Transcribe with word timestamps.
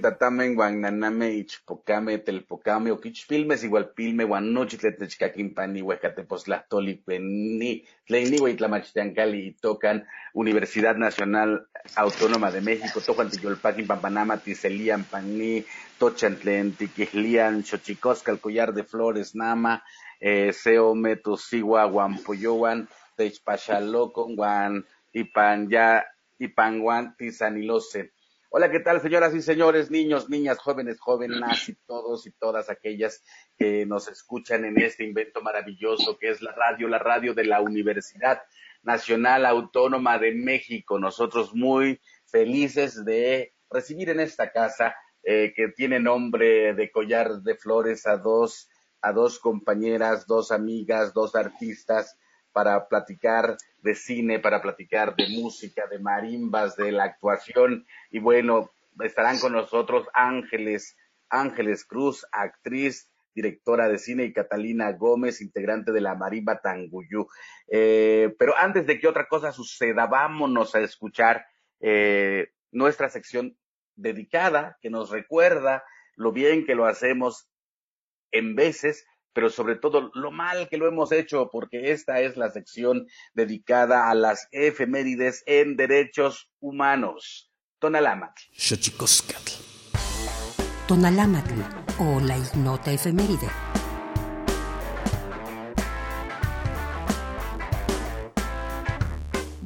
Tatamen 0.00 0.54
guananame 0.54 1.34
ichpocame 1.34 2.18
telpocame 2.18 2.90
oquichpilmes 2.90 3.64
igual 3.64 3.86
pilme 3.96 4.24
guanochitletechcaquimpani 4.24 5.80
huescateposlastoli 5.82 7.02
ni 7.58 7.84
tleiniwe 8.06 8.50
itlamachtiancali 8.50 9.46
y 9.46 9.52
tocan 9.52 10.06
Universidad 10.34 10.96
Nacional 10.96 11.66
Autónoma 11.96 12.50
de 12.50 12.60
México, 12.60 13.00
tocan 13.00 13.30
tiyolpaquin 13.30 13.86
pampanama 13.86 14.36
tiselian 14.38 15.04
pani 15.04 15.64
tochantlen 15.98 16.72
tiquihlian 16.76 17.62
xochicosca 17.64 18.32
el 18.32 18.40
collar 18.40 18.72
de 18.74 18.84
flores 18.84 19.34
nama 19.34 19.82
eh, 20.20 20.52
seome 20.52 21.16
tusigua 21.16 21.84
guampoyowan 21.86 22.88
techpachalocon 23.16 24.36
guan 24.36 24.84
ipan 25.12 25.68
ya 25.70 26.04
ipanguan 26.38 27.14
tisanilose 27.18 28.10
Hola, 28.54 28.70
¿qué 28.70 28.80
tal, 28.80 29.00
señoras 29.00 29.34
y 29.34 29.40
señores, 29.40 29.90
niños, 29.90 30.28
niñas, 30.28 30.58
jóvenes, 30.58 31.00
jóvenes 31.00 31.70
y 31.70 31.74
todos 31.86 32.26
y 32.26 32.32
todas 32.32 32.68
aquellas 32.68 33.24
que 33.56 33.86
nos 33.86 34.08
escuchan 34.08 34.66
en 34.66 34.78
este 34.78 35.04
invento 35.04 35.40
maravilloso 35.40 36.18
que 36.18 36.28
es 36.28 36.42
la 36.42 36.52
radio, 36.52 36.86
la 36.86 36.98
radio 36.98 37.32
de 37.32 37.46
la 37.46 37.62
Universidad 37.62 38.42
Nacional 38.82 39.46
Autónoma 39.46 40.18
de 40.18 40.32
México. 40.32 40.98
Nosotros 40.98 41.54
muy 41.54 41.98
felices 42.26 43.06
de 43.06 43.54
recibir 43.70 44.10
en 44.10 44.20
esta 44.20 44.52
casa 44.52 44.96
eh, 45.22 45.54
que 45.56 45.68
tiene 45.68 45.98
nombre 45.98 46.74
de 46.74 46.90
collar 46.90 47.40
de 47.40 47.54
flores 47.54 48.06
a 48.06 48.18
dos 48.18 48.68
a 49.00 49.14
dos 49.14 49.38
compañeras, 49.38 50.26
dos 50.26 50.52
amigas, 50.52 51.14
dos 51.14 51.34
artistas 51.36 52.18
para 52.52 52.88
platicar 52.88 53.56
de 53.78 53.94
cine, 53.94 54.38
para 54.38 54.62
platicar 54.62 55.16
de 55.16 55.28
música, 55.28 55.86
de 55.86 55.98
marimbas, 55.98 56.76
de 56.76 56.92
la 56.92 57.04
actuación. 57.04 57.86
Y 58.10 58.18
bueno, 58.18 58.70
estarán 59.00 59.38
con 59.38 59.52
nosotros 59.52 60.06
Ángeles, 60.14 60.96
Ángeles 61.28 61.84
Cruz, 61.84 62.26
actriz, 62.30 63.10
directora 63.34 63.88
de 63.88 63.98
cine, 63.98 64.24
y 64.24 64.32
Catalina 64.32 64.92
Gómez, 64.92 65.40
integrante 65.40 65.92
de 65.92 66.00
la 66.00 66.14
Marimba 66.14 66.60
Tanguyú. 66.60 67.26
Eh, 67.68 68.34
pero 68.38 68.56
antes 68.56 68.86
de 68.86 69.00
que 69.00 69.08
otra 69.08 69.26
cosa 69.26 69.52
suceda, 69.52 70.06
vámonos 70.06 70.74
a 70.74 70.80
escuchar 70.80 71.46
eh, 71.80 72.52
nuestra 72.70 73.08
sección 73.08 73.56
dedicada 73.96 74.78
que 74.80 74.90
nos 74.90 75.10
recuerda 75.10 75.84
lo 76.16 76.32
bien 76.32 76.66
que 76.66 76.74
lo 76.74 76.86
hacemos 76.86 77.48
en 78.30 78.54
veces 78.54 79.06
pero 79.32 79.50
sobre 79.50 79.76
todo 79.76 80.10
lo 80.14 80.30
mal 80.30 80.68
que 80.68 80.76
lo 80.76 80.86
hemos 80.86 81.12
hecho, 81.12 81.48
porque 81.50 81.92
esta 81.92 82.20
es 82.20 82.36
la 82.36 82.50
sección 82.50 83.06
dedicada 83.34 84.10
a 84.10 84.14
las 84.14 84.48
efemérides 84.52 85.42
en 85.46 85.76
derechos 85.76 86.50
humanos. 86.60 87.50
Tonalámatl. 87.78 88.42
Tonalámatl 90.86 91.60
o 91.98 92.20
la 92.20 92.36
ignota 92.38 92.92
efeméride. 92.92 93.48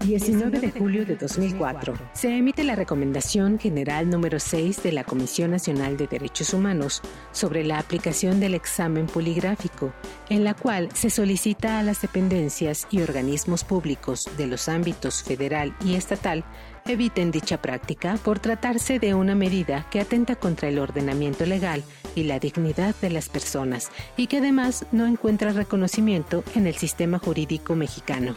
19 0.06 0.60
de 0.60 0.70
julio 0.70 1.04
de 1.04 1.16
2004, 1.16 1.94
se 2.12 2.28
emite 2.28 2.62
la 2.62 2.76
Recomendación 2.76 3.58
General 3.58 4.08
número 4.08 4.38
6 4.38 4.84
de 4.84 4.92
la 4.92 5.02
Comisión 5.02 5.50
Nacional 5.50 5.96
de 5.96 6.06
Derechos 6.06 6.54
Humanos 6.54 7.02
sobre 7.32 7.64
la 7.64 7.80
aplicación 7.80 8.38
del 8.38 8.54
examen 8.54 9.06
poligráfico, 9.06 9.92
en 10.28 10.44
la 10.44 10.54
cual 10.54 10.90
se 10.94 11.10
solicita 11.10 11.80
a 11.80 11.82
las 11.82 12.02
dependencias 12.02 12.86
y 12.92 13.00
organismos 13.00 13.64
públicos 13.64 14.30
de 14.36 14.46
los 14.46 14.68
ámbitos 14.68 15.24
federal 15.24 15.74
y 15.84 15.96
estatal 15.96 16.44
eviten 16.88 17.30
dicha 17.30 17.60
práctica 17.60 18.18
por 18.22 18.38
tratarse 18.38 18.98
de 18.98 19.14
una 19.14 19.34
medida 19.34 19.86
que 19.90 20.00
atenta 20.00 20.36
contra 20.36 20.68
el 20.68 20.78
ordenamiento 20.78 21.46
legal 21.46 21.82
y 22.14 22.24
la 22.24 22.38
dignidad 22.38 22.94
de 23.00 23.10
las 23.10 23.28
personas 23.28 23.90
y 24.16 24.26
que 24.26 24.38
además 24.38 24.86
no 24.92 25.06
encuentra 25.06 25.52
reconocimiento 25.52 26.44
en 26.54 26.66
el 26.66 26.74
sistema 26.76 27.18
jurídico 27.18 27.74
mexicano. 27.74 28.34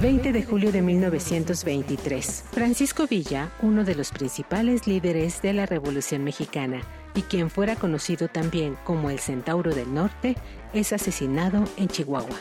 20 0.00 0.32
de 0.32 0.42
julio 0.42 0.72
de 0.72 0.82
1923. 0.82 2.44
Francisco 2.50 3.06
Villa, 3.06 3.50
uno 3.62 3.84
de 3.84 3.94
los 3.94 4.10
principales 4.10 4.86
líderes 4.86 5.42
de 5.42 5.52
la 5.52 5.66
Revolución 5.66 6.24
Mexicana 6.24 6.82
y 7.14 7.22
quien 7.22 7.50
fuera 7.50 7.76
conocido 7.76 8.28
también 8.28 8.76
como 8.84 9.10
el 9.10 9.18
Centauro 9.18 9.74
del 9.74 9.92
Norte, 9.92 10.36
es 10.72 10.92
asesinado 10.92 11.64
en 11.76 11.88
Chihuahua. 11.88 12.36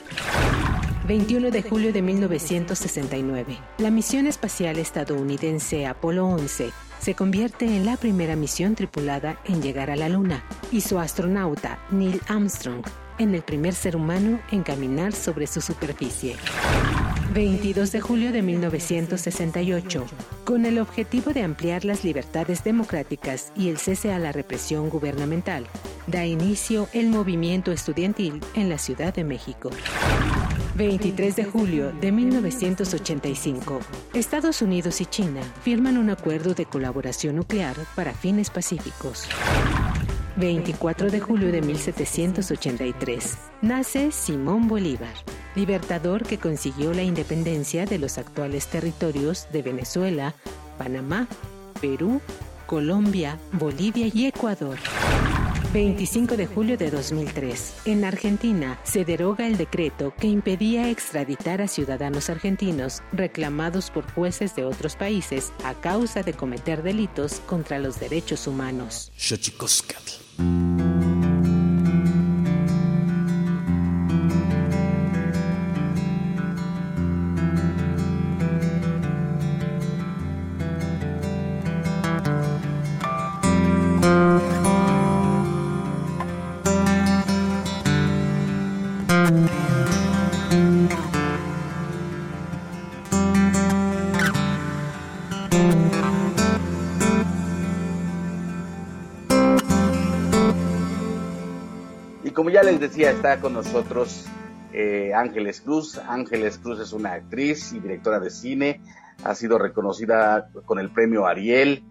21 1.07 1.49
de 1.49 1.63
julio 1.63 1.91
de 1.91 2.01
1969. 2.01 3.57
La 3.79 3.89
misión 3.89 4.27
espacial 4.27 4.77
estadounidense 4.77 5.87
Apolo 5.87 6.27
11 6.27 6.71
se 6.99 7.15
convierte 7.15 7.65
en 7.65 7.85
la 7.85 7.97
primera 7.97 8.35
misión 8.35 8.75
tripulada 8.75 9.39
en 9.45 9.61
llegar 9.61 9.89
a 9.89 9.95
la 9.95 10.09
Luna 10.09 10.43
y 10.71 10.81
su 10.81 10.99
astronauta 10.99 11.79
Neil 11.89 12.21
Armstrong 12.27 12.83
en 13.17 13.35
el 13.35 13.41
primer 13.41 13.73
ser 13.73 13.95
humano 13.95 14.39
en 14.51 14.63
caminar 14.63 15.13
sobre 15.13 15.47
su 15.47 15.61
superficie. 15.61 16.35
22 17.33 17.91
de 17.91 18.01
julio 18.01 18.31
de 18.31 18.41
1968. 18.41 20.05
Con 20.45 20.65
el 20.65 20.79
objetivo 20.79 21.31
de 21.31 21.43
ampliar 21.43 21.85
las 21.85 22.03
libertades 22.03 22.63
democráticas 22.63 23.51
y 23.55 23.69
el 23.69 23.77
cese 23.77 24.11
a 24.11 24.19
la 24.19 24.31
represión 24.31 24.89
gubernamental, 24.89 25.67
da 26.07 26.25
inicio 26.25 26.87
el 26.91 27.09
movimiento 27.09 27.71
estudiantil 27.71 28.41
en 28.55 28.69
la 28.69 28.79
Ciudad 28.79 29.13
de 29.13 29.23
México. 29.23 29.69
23 30.75 31.35
de 31.35 31.43
julio 31.43 31.91
de 31.91 32.11
1985. 32.11 33.79
Estados 34.13 34.61
Unidos 34.61 34.99
y 35.01 35.05
China 35.05 35.41
firman 35.61 35.97
un 35.97 36.09
acuerdo 36.09 36.55
de 36.55 36.65
colaboración 36.65 37.35
nuclear 37.35 37.75
para 37.95 38.13
fines 38.13 38.49
pacíficos. 38.49 39.27
24 40.39 41.11
de 41.11 41.19
julio 41.19 41.51
de 41.51 41.61
1783. 41.61 43.37
Nace 43.61 44.11
Simón 44.11 44.69
Bolívar, 44.69 45.13
libertador 45.53 46.23
que 46.23 46.37
consiguió 46.37 46.93
la 46.93 47.03
independencia 47.03 47.85
de 47.85 47.99
los 47.99 48.17
actuales 48.17 48.67
territorios 48.67 49.47
de 49.51 49.61
Venezuela, 49.61 50.33
Panamá, 50.77 51.27
Perú, 51.81 52.21
Colombia, 52.67 53.37
Bolivia 53.51 54.09
y 54.13 54.27
Ecuador. 54.27 54.77
25 55.73 56.35
de 56.35 56.47
julio 56.47 56.77
de 56.77 56.89
2003. 56.89 57.81
En 57.85 58.03
Argentina 58.03 58.79
se 58.83 59.05
deroga 59.05 59.45
el 59.45 59.57
decreto 59.57 60.13
que 60.19 60.27
impedía 60.27 60.89
extraditar 60.89 61.61
a 61.61 61.67
ciudadanos 61.67 62.29
argentinos 62.29 63.03
reclamados 63.11 63.91
por 63.91 64.09
jueces 64.13 64.55
de 64.55 64.65
otros 64.65 64.95
países 64.95 65.51
a 65.63 65.75
causa 65.75 66.23
de 66.23 66.33
cometer 66.33 66.81
delitos 66.81 67.41
contra 67.41 67.77
los 67.77 67.99
derechos 67.99 68.47
humanos. 68.47 69.11
Thank 70.39 70.79
you. 70.79 70.88
Les 102.63 102.79
decía, 102.79 103.11
está 103.11 103.39
con 103.39 103.53
nosotros 103.53 104.25
eh, 104.73 105.13
Ángeles 105.13 105.61
Cruz. 105.61 105.97
Ángeles 105.97 106.57
Cruz 106.57 106.79
es 106.79 106.93
una 106.93 107.13
actriz 107.13 107.73
y 107.73 107.79
directora 107.79 108.19
de 108.19 108.29
cine. 108.29 108.81
Ha 109.23 109.35
sido 109.35 109.57
reconocida 109.57 110.49
con 110.65 110.79
el 110.79 110.89
premio 110.89 111.25
Ariel 111.25 111.83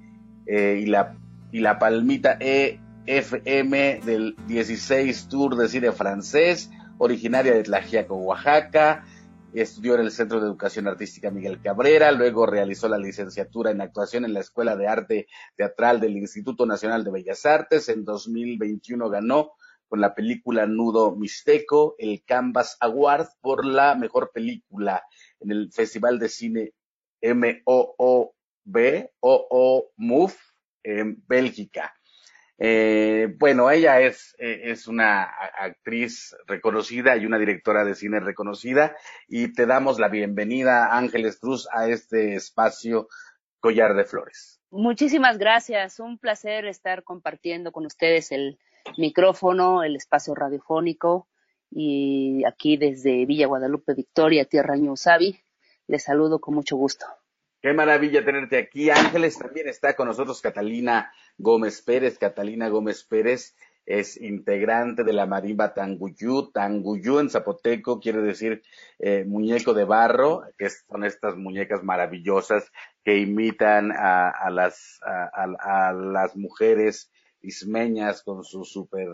eh, 0.46 0.80
y, 0.82 0.86
la, 0.86 1.16
y 1.52 1.60
la 1.60 1.78
palmita 1.78 2.38
EFM 2.40 4.00
del 4.04 4.36
16 4.46 5.28
Tour 5.28 5.56
de 5.56 5.68
Cine 5.68 5.92
Francés, 5.92 6.70
originaria 6.98 7.54
de 7.54 7.62
Tlaxiaco, 7.62 8.16
Oaxaca. 8.16 9.04
Estudió 9.54 9.94
en 9.94 10.02
el 10.02 10.10
Centro 10.10 10.40
de 10.40 10.46
Educación 10.46 10.86
Artística 10.86 11.30
Miguel 11.30 11.60
Cabrera, 11.62 12.12
luego 12.12 12.44
realizó 12.44 12.88
la 12.88 12.98
licenciatura 12.98 13.70
en 13.70 13.80
actuación 13.80 14.26
en 14.26 14.34
la 14.34 14.40
Escuela 14.40 14.76
de 14.76 14.86
Arte 14.86 15.26
Teatral 15.56 16.00
del 16.00 16.18
Instituto 16.18 16.66
Nacional 16.66 17.02
de 17.04 17.10
Bellas 17.10 17.46
Artes. 17.46 17.88
En 17.88 18.04
2021 18.04 19.08
ganó 19.08 19.52
con 19.88 20.00
la 20.00 20.14
película 20.14 20.66
Nudo 20.66 21.16
Mixteco, 21.16 21.94
el 21.98 22.22
Canvas 22.24 22.76
Award 22.80 23.28
por 23.40 23.64
la 23.64 23.94
mejor 23.94 24.30
película 24.32 25.02
en 25.40 25.50
el 25.50 25.72
Festival 25.72 26.18
de 26.18 26.28
Cine 26.28 26.72
M-O-O-B, 27.20 29.12
O-O 29.20 29.90
MOVE 29.96 30.34
en 30.82 31.22
Bélgica. 31.26 31.94
Eh, 32.60 33.28
bueno, 33.38 33.70
ella 33.70 34.00
es, 34.00 34.34
eh, 34.38 34.62
es 34.64 34.88
una 34.88 35.22
actriz 35.22 36.36
reconocida 36.46 37.16
y 37.16 37.24
una 37.24 37.38
directora 37.38 37.84
de 37.84 37.94
cine 37.94 38.18
reconocida 38.18 38.96
y 39.28 39.52
te 39.52 39.64
damos 39.64 40.00
la 40.00 40.08
bienvenida, 40.08 40.96
Ángeles 40.96 41.38
Cruz, 41.38 41.68
a 41.72 41.88
este 41.88 42.34
espacio 42.34 43.08
Collar 43.60 43.94
de 43.94 44.04
Flores. 44.04 44.57
Muchísimas 44.70 45.38
gracias. 45.38 45.98
Un 45.98 46.18
placer 46.18 46.66
estar 46.66 47.02
compartiendo 47.02 47.72
con 47.72 47.86
ustedes 47.86 48.32
el 48.32 48.58
micrófono, 48.96 49.82
el 49.82 49.96
espacio 49.96 50.34
radiofónico 50.34 51.28
y 51.70 52.44
aquí 52.46 52.76
desde 52.76 53.24
Villa 53.26 53.46
Guadalupe 53.46 53.94
Victoria, 53.94 54.44
Tierra 54.44 54.76
Ñusabi. 54.76 55.40
Les 55.86 56.04
saludo 56.04 56.38
con 56.38 56.54
mucho 56.54 56.76
gusto. 56.76 57.06
Qué 57.60 57.72
maravilla 57.72 58.24
tenerte 58.24 58.58
aquí. 58.58 58.90
Ángeles 58.90 59.38
también 59.38 59.68
está 59.68 59.96
con 59.96 60.06
nosotros 60.06 60.40
Catalina 60.40 61.12
Gómez 61.38 61.82
Pérez. 61.82 62.18
Catalina 62.18 62.68
Gómez 62.68 63.04
Pérez 63.04 63.56
es 63.84 64.20
integrante 64.20 65.02
de 65.02 65.12
la 65.14 65.26
marimba 65.26 65.74
Tanguyú. 65.74 66.52
Tanguyú 66.52 67.18
en 67.18 67.30
zapoteco 67.30 68.00
quiere 68.00 68.20
decir 68.20 68.62
eh, 68.98 69.24
muñeco 69.26 69.72
de 69.74 69.84
barro, 69.84 70.42
que 70.56 70.68
son 70.68 71.04
estas 71.04 71.36
muñecas 71.36 71.82
maravillosas 71.82 72.70
que 73.08 73.16
imitan 73.16 73.90
a, 73.90 74.50
las, 74.50 75.00
a, 75.02 75.94
las 75.94 76.36
mujeres 76.36 77.10
ismeñas 77.40 78.22
con 78.22 78.44
su 78.44 78.66
super, 78.66 79.08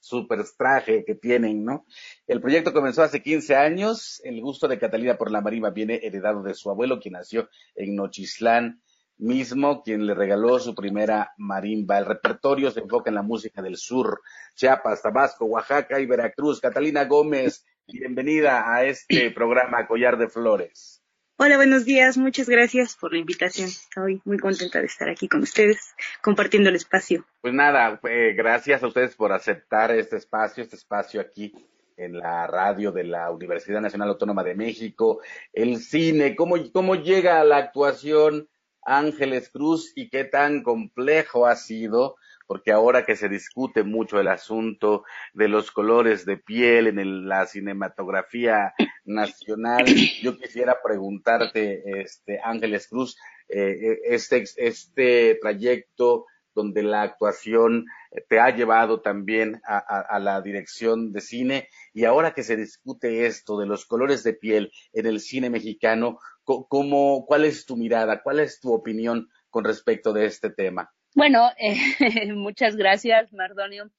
super 0.00 0.44
traje 0.58 1.02
que 1.06 1.14
tienen, 1.14 1.64
¿no? 1.64 1.86
El 2.26 2.42
proyecto 2.42 2.74
comenzó 2.74 3.02
hace 3.02 3.22
15 3.22 3.56
años. 3.56 4.20
El 4.22 4.42
gusto 4.42 4.68
de 4.68 4.78
Catalina 4.78 5.16
por 5.16 5.30
la 5.30 5.40
marimba 5.40 5.70
viene 5.70 5.98
heredado 6.02 6.42
de 6.42 6.52
su 6.52 6.68
abuelo, 6.68 7.00
quien 7.00 7.14
nació 7.14 7.48
en 7.74 7.96
Nochislán, 7.96 8.82
mismo 9.16 9.82
quien 9.82 10.04
le 10.04 10.12
regaló 10.12 10.58
su 10.58 10.74
primera 10.74 11.32
marimba. 11.38 11.96
El 11.96 12.04
repertorio 12.04 12.70
se 12.70 12.80
enfoca 12.80 13.08
en 13.08 13.14
la 13.14 13.22
música 13.22 13.62
del 13.62 13.78
sur, 13.78 14.20
Chiapas, 14.56 15.00
Tabasco, 15.00 15.46
Oaxaca 15.46 15.98
y 15.98 16.04
Veracruz. 16.04 16.60
Catalina 16.60 17.06
Gómez, 17.06 17.64
bienvenida 17.86 18.70
a 18.70 18.84
este 18.84 19.30
programa 19.30 19.86
Collar 19.86 20.18
de 20.18 20.28
Flores. 20.28 21.01
Hola, 21.44 21.56
buenos 21.56 21.84
días. 21.84 22.16
Muchas 22.16 22.48
gracias 22.48 22.94
por 22.94 23.12
la 23.12 23.18
invitación. 23.18 23.66
Estoy 23.66 24.22
muy 24.24 24.38
contenta 24.38 24.78
de 24.78 24.86
estar 24.86 25.08
aquí 25.08 25.26
con 25.26 25.42
ustedes, 25.42 25.92
compartiendo 26.22 26.68
el 26.68 26.76
espacio. 26.76 27.26
Pues 27.40 27.52
nada, 27.52 27.98
eh, 28.04 28.32
gracias 28.36 28.80
a 28.80 28.86
ustedes 28.86 29.16
por 29.16 29.32
aceptar 29.32 29.90
este 29.90 30.18
espacio, 30.18 30.62
este 30.62 30.76
espacio 30.76 31.20
aquí 31.20 31.52
en 31.96 32.16
la 32.16 32.46
radio 32.46 32.92
de 32.92 33.02
la 33.02 33.28
Universidad 33.32 33.80
Nacional 33.80 34.10
Autónoma 34.10 34.44
de 34.44 34.54
México, 34.54 35.20
el 35.52 35.78
cine, 35.78 36.36
cómo, 36.36 36.54
cómo 36.72 36.94
llega 36.94 37.40
a 37.40 37.44
la 37.44 37.56
actuación 37.56 38.48
Ángeles 38.80 39.50
Cruz 39.50 39.92
y 39.96 40.10
qué 40.10 40.22
tan 40.22 40.62
complejo 40.62 41.48
ha 41.48 41.56
sido, 41.56 42.18
porque 42.46 42.72
ahora 42.72 43.04
que 43.04 43.16
se 43.16 43.28
discute 43.28 43.82
mucho 43.82 44.20
el 44.20 44.28
asunto 44.28 45.04
de 45.34 45.48
los 45.48 45.70
colores 45.70 46.24
de 46.24 46.36
piel 46.36 46.86
en 46.86 47.28
la 47.28 47.46
cinematografía 47.46 48.74
nacional, 49.04 49.84
yo 50.22 50.36
quisiera 50.38 50.76
preguntarte, 50.82 51.82
este, 52.02 52.40
Ángeles 52.42 52.88
Cruz, 52.88 53.16
eh, 53.48 53.98
este, 54.04 54.44
este 54.56 55.38
trayecto 55.40 56.26
donde 56.54 56.82
la 56.82 57.00
actuación 57.00 57.86
te 58.28 58.38
ha 58.38 58.54
llevado 58.54 59.00
también 59.00 59.62
a, 59.66 59.78
a, 59.78 60.18
la 60.18 60.42
dirección 60.42 61.10
de 61.10 61.22
cine 61.22 61.68
y 61.94 62.04
ahora 62.04 62.34
que 62.34 62.42
se 62.42 62.56
discute 62.56 63.24
esto 63.24 63.58
de 63.58 63.64
los 63.64 63.86
colores 63.86 64.22
de 64.22 64.34
piel 64.34 64.70
en 64.92 65.06
el 65.06 65.20
cine 65.20 65.48
mexicano, 65.48 66.18
¿Cómo, 66.44 67.24
¿Cuál 67.26 67.44
es 67.44 67.66
tu 67.66 67.76
mirada? 67.76 68.22
¿Cuál 68.22 68.40
es 68.40 68.60
tu 68.60 68.72
opinión 68.72 69.28
con 69.48 69.64
respecto 69.64 70.12
de 70.12 70.26
este 70.26 70.50
tema? 70.50 70.92
Bueno, 71.14 71.50
eh, 71.58 71.76
muchas 72.34 72.76
gracias, 72.76 73.32
Mardonio. 73.32 73.90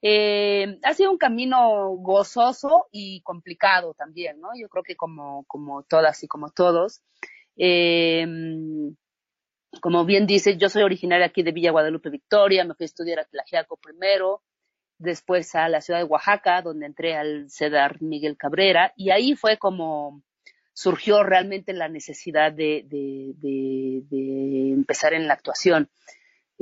Eh, 0.00 0.78
ha 0.82 0.94
sido 0.94 1.12
un 1.12 1.18
camino 1.18 1.90
gozoso 1.96 2.88
y 2.90 3.22
complicado 3.22 3.94
también, 3.94 4.40
¿no? 4.40 4.48
Yo 4.60 4.68
creo 4.68 4.82
que 4.82 4.96
como, 4.96 5.44
como 5.44 5.84
todas 5.84 6.22
y 6.22 6.28
como 6.28 6.50
todos. 6.50 7.02
Eh, 7.56 8.26
como 9.80 10.04
bien 10.04 10.26
dices, 10.26 10.58
yo 10.58 10.68
soy 10.68 10.82
originaria 10.82 11.26
aquí 11.26 11.42
de 11.42 11.52
Villa 11.52 11.70
Guadalupe 11.70 12.10
Victoria, 12.10 12.64
me 12.64 12.74
fui 12.74 12.84
a 12.84 12.86
estudiar 12.86 13.20
a 13.20 13.24
Tlaxiaco 13.24 13.76
primero, 13.76 14.42
después 14.98 15.54
a 15.54 15.68
la 15.68 15.80
ciudad 15.80 16.00
de 16.00 16.04
Oaxaca, 16.04 16.62
donde 16.62 16.86
entré 16.86 17.16
al 17.16 17.50
CEDAR 17.50 18.02
Miguel 18.02 18.36
Cabrera, 18.36 18.92
y 18.96 19.10
ahí 19.10 19.34
fue 19.34 19.58
como 19.58 20.22
surgió 20.74 21.22
realmente 21.22 21.72
la 21.72 21.88
necesidad 21.88 22.52
de, 22.52 22.86
empezar 24.72 25.14
en 25.14 25.26
la 25.26 25.34
actuación. 25.34 25.90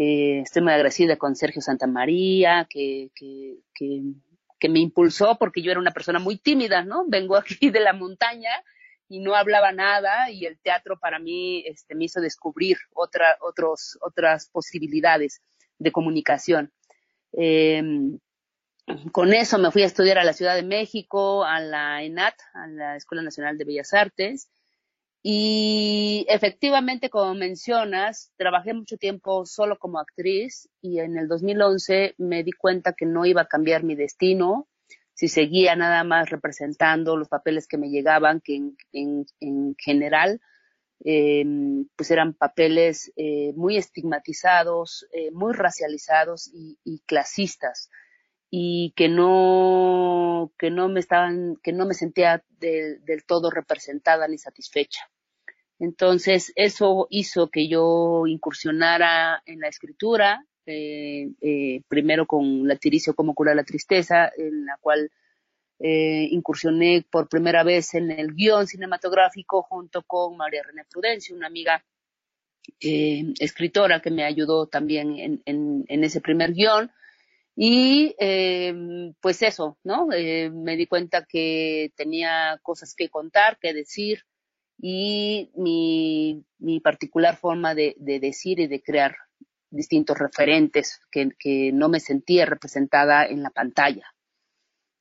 Estoy 0.02 0.62
muy 0.62 0.72
agradecida 0.72 1.16
con 1.16 1.36
Sergio 1.36 1.60
Santamaría, 1.60 2.66
que, 2.70 3.10
que, 3.14 3.58
que, 3.74 4.68
me 4.70 4.78
impulsó 4.78 5.36
porque 5.38 5.60
yo 5.60 5.70
era 5.70 5.78
una 5.78 5.90
persona 5.90 6.18
muy 6.18 6.38
tímida, 6.38 6.82
¿no? 6.82 7.04
Vengo 7.06 7.36
aquí 7.36 7.70
de 7.70 7.80
la 7.80 7.92
montaña 7.92 8.50
y 9.10 9.18
no 9.18 9.34
hablaba 9.34 9.72
nada 9.72 10.30
y 10.30 10.46
el 10.46 10.58
teatro 10.58 10.98
para 10.98 11.18
mí 11.18 11.64
este, 11.66 11.94
me 11.94 12.04
hizo 12.06 12.22
descubrir 12.22 12.78
otras 12.94 14.48
posibilidades 14.50 15.42
de 15.78 15.92
comunicación. 15.92 16.72
Eh, 17.34 17.82
con 19.12 19.34
eso 19.34 19.58
me 19.58 19.70
fui 19.70 19.82
a 19.82 19.86
estudiar 19.86 20.18
a 20.18 20.24
la 20.24 20.32
Ciudad 20.32 20.54
de 20.54 20.62
México, 20.62 21.44
a 21.44 21.60
la 21.60 22.02
ENAT, 22.02 22.36
a 22.54 22.66
la 22.68 22.96
Escuela 22.96 23.22
Nacional 23.22 23.58
de 23.58 23.66
Bellas 23.66 23.92
Artes. 23.92 24.48
Y 25.22 26.24
efectivamente, 26.28 27.10
como 27.10 27.34
mencionas, 27.34 28.32
trabajé 28.36 28.72
mucho 28.72 28.96
tiempo 28.96 29.44
solo 29.44 29.78
como 29.78 29.98
actriz 29.98 30.70
y 30.80 31.00
en 31.00 31.18
el 31.18 31.28
2011 31.28 32.14
me 32.16 32.42
di 32.42 32.52
cuenta 32.52 32.94
que 32.94 33.04
no 33.04 33.26
iba 33.26 33.42
a 33.42 33.48
cambiar 33.48 33.82
mi 33.84 33.94
destino 33.94 34.66
si 35.12 35.28
seguía 35.28 35.76
nada 35.76 36.02
más 36.04 36.30
representando 36.30 37.16
los 37.18 37.28
papeles 37.28 37.66
que 37.66 37.76
me 37.76 37.90
llegaban, 37.90 38.40
que 38.40 38.72
en, 38.92 39.74
general 39.76 40.40
eh, 41.04 41.44
pues 41.94 42.10
eran 42.10 42.32
papeles 42.32 43.12
eh, 43.16 43.52
muy 43.54 43.76
estigmatizados, 43.76 45.06
eh, 45.12 45.30
muy 45.32 45.52
racializados 45.52 46.50
y 46.54 47.02
clasistas 47.04 47.90
y 48.50 48.92
que 48.96 49.08
no, 49.08 50.52
que 50.58 50.70
no 50.70 50.88
me 50.88 50.98
estaban, 50.98 51.56
que 51.62 51.72
no 51.72 51.86
me 51.86 51.94
sentía 51.94 52.42
del 52.58 53.24
todo 53.24 53.50
representada 53.50 54.26
ni 54.26 54.38
satisfecha. 54.38 55.08
Entonces, 55.78 56.52
eso 56.56 57.06
hizo 57.10 57.48
que 57.48 57.68
yo 57.68 58.26
incursionara 58.26 59.42
en 59.46 59.60
la 59.60 59.68
escritura, 59.68 60.44
eh, 60.66 61.30
eh, 61.40 61.82
primero 61.88 62.26
con 62.26 62.68
La 62.68 62.76
tiricio 62.76 63.14
como 63.14 63.34
cura 63.34 63.54
la 63.54 63.64
tristeza, 63.64 64.30
en 64.36 64.66
la 64.66 64.76
cual 64.80 65.10
eh, 65.78 66.28
incursioné 66.30 67.06
por 67.10 67.28
primera 67.28 67.62
vez 67.62 67.94
en 67.94 68.10
el 68.10 68.34
guion 68.34 68.66
cinematográfico 68.66 69.62
junto 69.62 70.02
con 70.02 70.36
María 70.36 70.62
René 70.62 70.84
Prudencio, 70.90 71.34
una 71.34 71.46
amiga 71.46 71.82
escritora 72.78 74.00
que 74.00 74.10
me 74.10 74.22
ayudó 74.22 74.66
también 74.66 75.18
en, 75.18 75.42
en, 75.46 75.84
en 75.88 76.04
ese 76.04 76.20
primer 76.20 76.52
guion. 76.52 76.90
Y 77.62 78.16
eh, 78.18 79.12
pues 79.20 79.42
eso, 79.42 79.76
¿no? 79.84 80.10
Eh, 80.14 80.48
me 80.48 80.76
di 80.76 80.86
cuenta 80.86 81.26
que 81.26 81.92
tenía 81.94 82.58
cosas 82.62 82.94
que 82.94 83.10
contar, 83.10 83.58
que 83.58 83.74
decir 83.74 84.24
y 84.78 85.50
mi, 85.54 86.42
mi 86.58 86.80
particular 86.80 87.36
forma 87.36 87.74
de, 87.74 87.96
de, 87.98 88.18
decir 88.18 88.60
y 88.60 88.66
de 88.66 88.80
crear 88.80 89.14
distintos 89.68 90.16
referentes 90.16 91.02
que, 91.10 91.32
que, 91.38 91.70
no 91.70 91.90
me 91.90 92.00
sentía 92.00 92.46
representada 92.46 93.26
en 93.26 93.42
la 93.42 93.50
pantalla. 93.50 94.06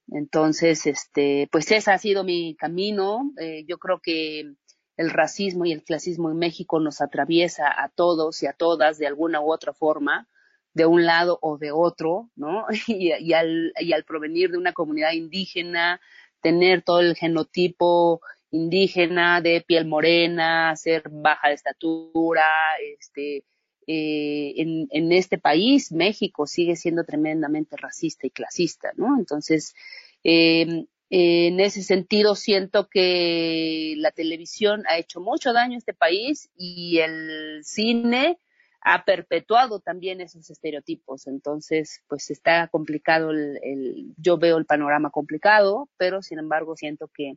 Entonces, 0.09 0.85
este, 0.85 1.47
pues 1.53 1.71
ese 1.71 1.91
ha 1.91 1.97
sido 1.97 2.25
mi 2.25 2.57
camino. 2.57 3.31
Eh, 3.39 3.63
yo 3.69 3.77
creo 3.77 4.01
que 4.01 4.51
el 4.97 5.09
racismo 5.11 5.65
y 5.65 5.71
el 5.71 5.85
clasismo 5.85 6.29
en 6.29 6.37
México 6.37 6.81
nos 6.81 6.99
atraviesa 6.99 7.67
a 7.81 7.87
todos 7.87 8.43
y 8.43 8.47
a 8.47 8.51
todas 8.51 8.97
de 8.97 9.07
alguna 9.07 9.39
u 9.39 9.49
otra 9.49 9.71
forma 9.71 10.27
de 10.79 10.85
un 10.85 11.05
lado 11.05 11.37
o 11.41 11.57
de 11.57 11.71
otro, 11.73 12.29
¿no? 12.37 12.65
Y, 12.87 13.33
al, 13.33 13.73
y 13.77 13.91
al 13.91 14.05
provenir 14.05 14.49
de 14.49 14.57
una 14.57 14.71
comunidad 14.71 15.11
indígena, 15.11 15.99
tener 16.41 16.83
todo 16.83 17.01
el 17.01 17.15
genotipo 17.15 18.21
indígena 18.49 19.41
de 19.41 19.61
piel 19.67 19.85
morena, 19.85 20.73
ser 20.77 21.03
baja 21.11 21.49
de 21.49 21.55
estatura, 21.55 22.47
este, 22.97 23.43
eh, 23.87 24.53
en, 24.57 25.11
este 25.11 25.37
país, 25.37 25.91
México, 25.91 26.47
sigue 26.47 26.77
siendo 26.77 27.03
tremendamente 27.03 27.75
racista 27.75 28.25
y 28.25 28.31
clasista, 28.31 28.93
¿no? 28.95 29.19
Entonces, 29.19 29.75
eh, 30.23 30.85
en 31.09 31.59
ese 31.59 31.83
sentido, 31.83 32.35
siento 32.35 32.87
que 32.87 33.95
la 33.97 34.11
televisión 34.11 34.83
ha 34.87 34.97
hecho 34.97 35.19
mucho 35.19 35.51
daño 35.51 35.75
a 35.75 35.79
este 35.79 35.93
país 35.93 36.49
y 36.55 36.99
el 36.99 37.65
cine 37.65 38.39
ha 38.91 39.05
perpetuado 39.05 39.79
también 39.79 40.19
esos 40.19 40.49
estereotipos. 40.49 41.27
Entonces, 41.27 42.03
pues 42.07 42.31
está 42.31 42.67
complicado 42.69 43.29
el, 43.29 44.13
yo 44.17 44.39
veo 44.39 44.57
el 44.57 44.65
panorama 44.65 45.11
complicado, 45.11 45.89
pero 45.97 46.23
sin 46.23 46.39
embargo 46.39 46.75
siento 46.75 47.07
que, 47.13 47.35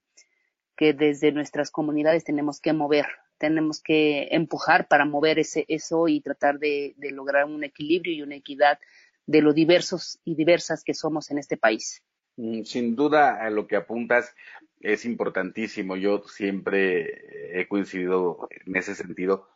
que 0.76 0.94
desde 0.94 1.30
nuestras 1.30 1.70
comunidades 1.70 2.24
tenemos 2.24 2.58
que 2.58 2.72
mover, 2.72 3.04
tenemos 3.36 3.82
que 3.82 4.28
empujar 4.30 4.88
para 4.88 5.04
mover 5.04 5.38
ese, 5.38 5.66
eso 5.68 6.08
y 6.08 6.22
tratar 6.22 6.58
de, 6.58 6.94
de 6.96 7.10
lograr 7.10 7.44
un 7.44 7.64
equilibrio 7.64 8.14
y 8.14 8.22
una 8.22 8.36
equidad 8.36 8.78
de 9.26 9.42
lo 9.42 9.52
diversos 9.52 10.20
y 10.24 10.34
diversas 10.34 10.82
que 10.82 10.94
somos 10.94 11.30
en 11.30 11.36
este 11.36 11.58
país. 11.58 12.02
Mm, 12.36 12.62
sin 12.62 12.96
duda, 12.96 13.44
a 13.44 13.50
lo 13.50 13.66
que 13.66 13.76
apuntas 13.76 14.34
es 14.80 15.04
importantísimo. 15.04 15.96
Yo 15.96 16.22
siempre 16.26 17.60
he 17.60 17.68
coincidido 17.68 18.48
en 18.64 18.74
ese 18.74 18.94
sentido 18.94 19.51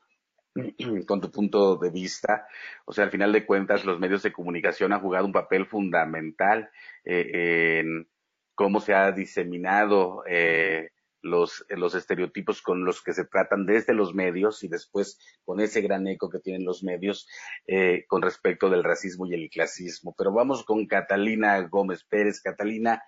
con 1.07 1.21
tu 1.21 1.31
punto 1.31 1.77
de 1.77 1.91
vista. 1.91 2.47
O 2.85 2.93
sea, 2.93 3.05
al 3.05 3.11
final 3.11 3.33
de 3.33 3.47
cuentas, 3.47 3.85
los 3.85 3.99
medios 3.99 4.23
de 4.23 4.33
comunicación 4.33 4.93
han 4.93 5.01
jugado 5.01 5.27
un 5.27 5.33
papel 5.33 5.67
fundamental 5.67 6.71
eh, 7.05 7.81
en 7.81 8.09
cómo 8.55 8.81
se 8.81 8.95
ha 8.95 9.13
diseminado 9.13 10.23
eh, 10.27 10.91
los, 11.21 11.67
los 11.69 11.95
estereotipos 11.95 12.63
con 12.63 12.85
los 12.85 13.03
que 13.03 13.13
se 13.13 13.25
tratan 13.25 13.67
desde 13.67 13.93
los 13.93 14.15
medios 14.15 14.63
y 14.63 14.69
después 14.69 15.19
con 15.45 15.61
ese 15.61 15.81
gran 15.83 16.07
eco 16.07 16.31
que 16.31 16.39
tienen 16.39 16.65
los 16.65 16.83
medios 16.83 17.29
eh, 17.67 18.05
con 18.07 18.23
respecto 18.23 18.71
del 18.71 18.85
racismo 18.85 19.27
y 19.27 19.35
el 19.35 19.51
clasismo. 19.51 20.15
Pero 20.17 20.33
vamos 20.33 20.65
con 20.65 20.87
Catalina 20.87 21.61
Gómez 21.63 22.05
Pérez. 22.05 22.41
Catalina, 22.41 23.03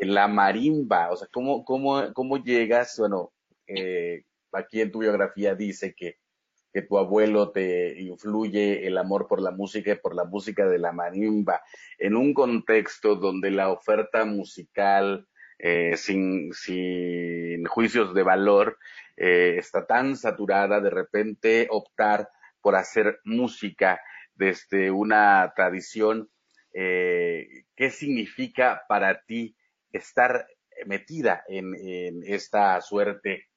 la 0.00 0.26
marimba, 0.26 1.10
o 1.10 1.16
sea, 1.16 1.28
¿cómo, 1.30 1.64
cómo, 1.64 2.12
cómo 2.14 2.42
llegas? 2.42 2.96
Bueno, 2.98 3.32
aquí 4.52 4.80
en 4.80 4.90
tu 4.90 5.00
biografía 5.00 5.54
dice 5.54 5.94
que, 5.94 6.18
que 6.72 6.82
tu 6.82 6.98
abuelo 6.98 7.50
te 7.50 8.00
influye 8.00 8.86
el 8.86 8.98
amor 8.98 9.26
por 9.26 9.40
la 9.40 9.50
música 9.50 9.92
y 9.92 9.96
por 9.96 10.14
la 10.14 10.24
música 10.24 10.68
de 10.68 10.78
la 10.78 10.92
marimba 10.92 11.62
en 11.98 12.16
un 12.16 12.32
contexto 12.34 13.16
donde 13.16 13.50
la 13.50 13.70
oferta 13.70 14.24
musical 14.24 15.26
eh, 15.62 15.94
sin, 15.98 16.54
sin 16.54 17.66
juicios 17.66 18.14
de 18.14 18.22
valor, 18.22 18.78
eh, 19.18 19.56
está 19.58 19.86
tan 19.86 20.16
saturada, 20.16 20.80
de 20.80 20.88
repente 20.88 21.66
optar 21.68 22.30
por 22.62 22.76
hacer 22.76 23.20
música 23.24 24.00
desde 24.34 24.90
una 24.90 25.52
tradición, 25.54 26.30
eh, 26.72 27.64
¿qué 27.76 27.90
significa 27.90 28.84
para 28.88 29.20
ti 29.20 29.54
estar 29.92 30.46
metida 30.86 31.44
en, 31.46 31.74
en 31.74 32.22
esta 32.24 32.80
suerte 32.80 33.48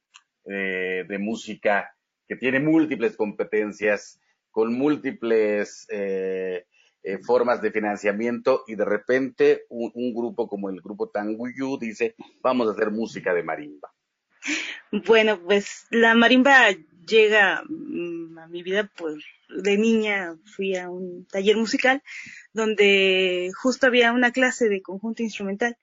de 0.46 1.18
música 1.22 1.93
que 2.28 2.36
tiene 2.36 2.60
múltiples 2.60 3.16
competencias, 3.16 4.20
con 4.52 4.74
múltiples 4.74 5.88
eh, 5.90 6.66
eh, 7.04 7.18
formas 7.20 7.62
de 7.62 7.72
financiamiento 7.72 8.64
y 8.68 8.76
de 8.76 8.86
repente 8.86 9.64
un, 9.70 10.14
grupo 10.14 10.48
como 10.48 10.70
el 10.70 10.80
grupo 10.80 11.10
Tanguyu 11.10 11.78
dice, 11.78 12.16
vamos 12.42 12.68
a 12.68 12.72
hacer 12.72 12.92
música 12.92 13.34
de 13.34 13.44
marimba. 13.44 13.92
Bueno, 14.92 15.40
pues 15.44 15.86
la 15.90 16.14
marimba 16.16 16.68
llega 17.06 17.64
mm, 17.68 18.38
a 18.38 18.48
mi 18.48 18.64
vida, 18.64 18.90
pues 18.96 19.24
de 19.50 19.78
niña 19.78 20.36
fui 20.46 20.76
a 20.76 20.90
un 20.90 21.26
taller 21.26 21.58
musical 21.58 22.02
donde 22.54 23.52
justo 23.56 23.88
había 23.88 24.14
una 24.14 24.32
clase 24.32 24.70
de 24.70 24.82
conjunto 24.82 25.24
instrumental 25.24 25.78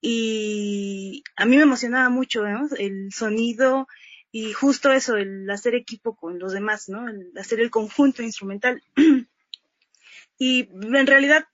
y 0.00 1.22
a 1.36 1.44
mí 1.44 1.56
me 1.56 1.62
emocionaba 1.62 2.08
mucho 2.08 2.44
el 2.78 3.12
sonido 3.12 3.88
y 4.38 4.52
justo 4.52 4.92
eso, 4.92 5.16
el 5.16 5.50
hacer 5.50 5.74
equipo 5.74 6.14
con 6.14 6.38
los 6.38 6.52
demás, 6.52 6.90
¿no? 6.90 7.08
El 7.08 7.32
hacer 7.38 7.58
el 7.58 7.70
conjunto 7.70 8.22
instrumental. 8.22 8.82
Y 10.38 10.68
en 10.68 11.06
realidad 11.06 11.46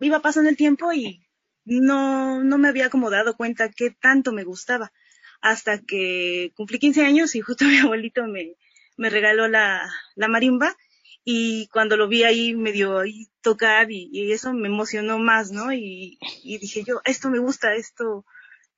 iba 0.00 0.20
pasando 0.20 0.50
el 0.50 0.56
tiempo 0.56 0.92
y 0.92 1.20
no, 1.64 2.42
no 2.42 2.58
me 2.58 2.68
había 2.68 2.90
como 2.90 3.10
dado 3.10 3.36
cuenta 3.36 3.70
qué 3.70 3.92
tanto 3.92 4.32
me 4.32 4.42
gustaba. 4.42 4.92
Hasta 5.40 5.78
que 5.78 6.52
cumplí 6.56 6.80
15 6.80 7.04
años 7.04 7.36
y 7.36 7.40
justo 7.40 7.64
mi 7.66 7.78
abuelito 7.78 8.26
me, 8.26 8.56
me 8.96 9.08
regaló 9.08 9.46
la, 9.46 9.88
la 10.16 10.26
marimba 10.26 10.76
y 11.22 11.68
cuando 11.68 11.96
lo 11.96 12.08
vi 12.08 12.24
ahí 12.24 12.56
me 12.56 12.72
dio 12.72 12.98
ahí 12.98 13.28
tocar 13.42 13.92
y, 13.92 14.32
eso 14.32 14.52
me 14.52 14.66
emocionó 14.66 15.20
más, 15.20 15.52
¿no? 15.52 15.72
Y, 15.72 16.18
y, 16.42 16.58
dije 16.58 16.82
yo, 16.84 17.00
esto 17.04 17.30
me 17.30 17.38
gusta, 17.38 17.76
esto, 17.76 18.26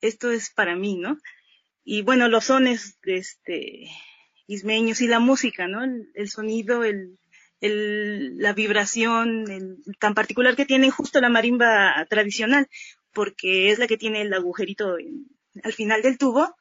esto 0.01 0.29
es 0.29 0.51
para 0.51 0.75
mí, 0.75 0.95
¿no? 0.97 1.17
Y 1.85 2.01
bueno, 2.01 2.27
los 2.27 2.45
sones, 2.45 2.97
este, 3.03 3.87
ismeños 4.47 4.99
y 5.01 5.07
la 5.07 5.19
música, 5.19 5.67
¿no? 5.67 5.83
el 5.83 6.29
sonido, 6.29 6.83
el, 6.83 7.17
el, 7.61 8.37
la 8.37 8.53
vibración 8.53 9.49
el, 9.49 9.77
tan 9.99 10.13
particular 10.13 10.55
que 10.55 10.65
tiene 10.65 10.89
justo 10.89 11.21
la 11.21 11.29
marimba 11.29 12.05
tradicional, 12.09 12.67
porque 13.13 13.71
es 13.71 13.79
la 13.79 13.87
que 13.87 13.97
tiene 13.97 14.21
el 14.21 14.33
agujerito 14.33 14.97
al 15.63 15.73
final 15.73 16.01
del 16.01 16.17
tubo 16.17 16.55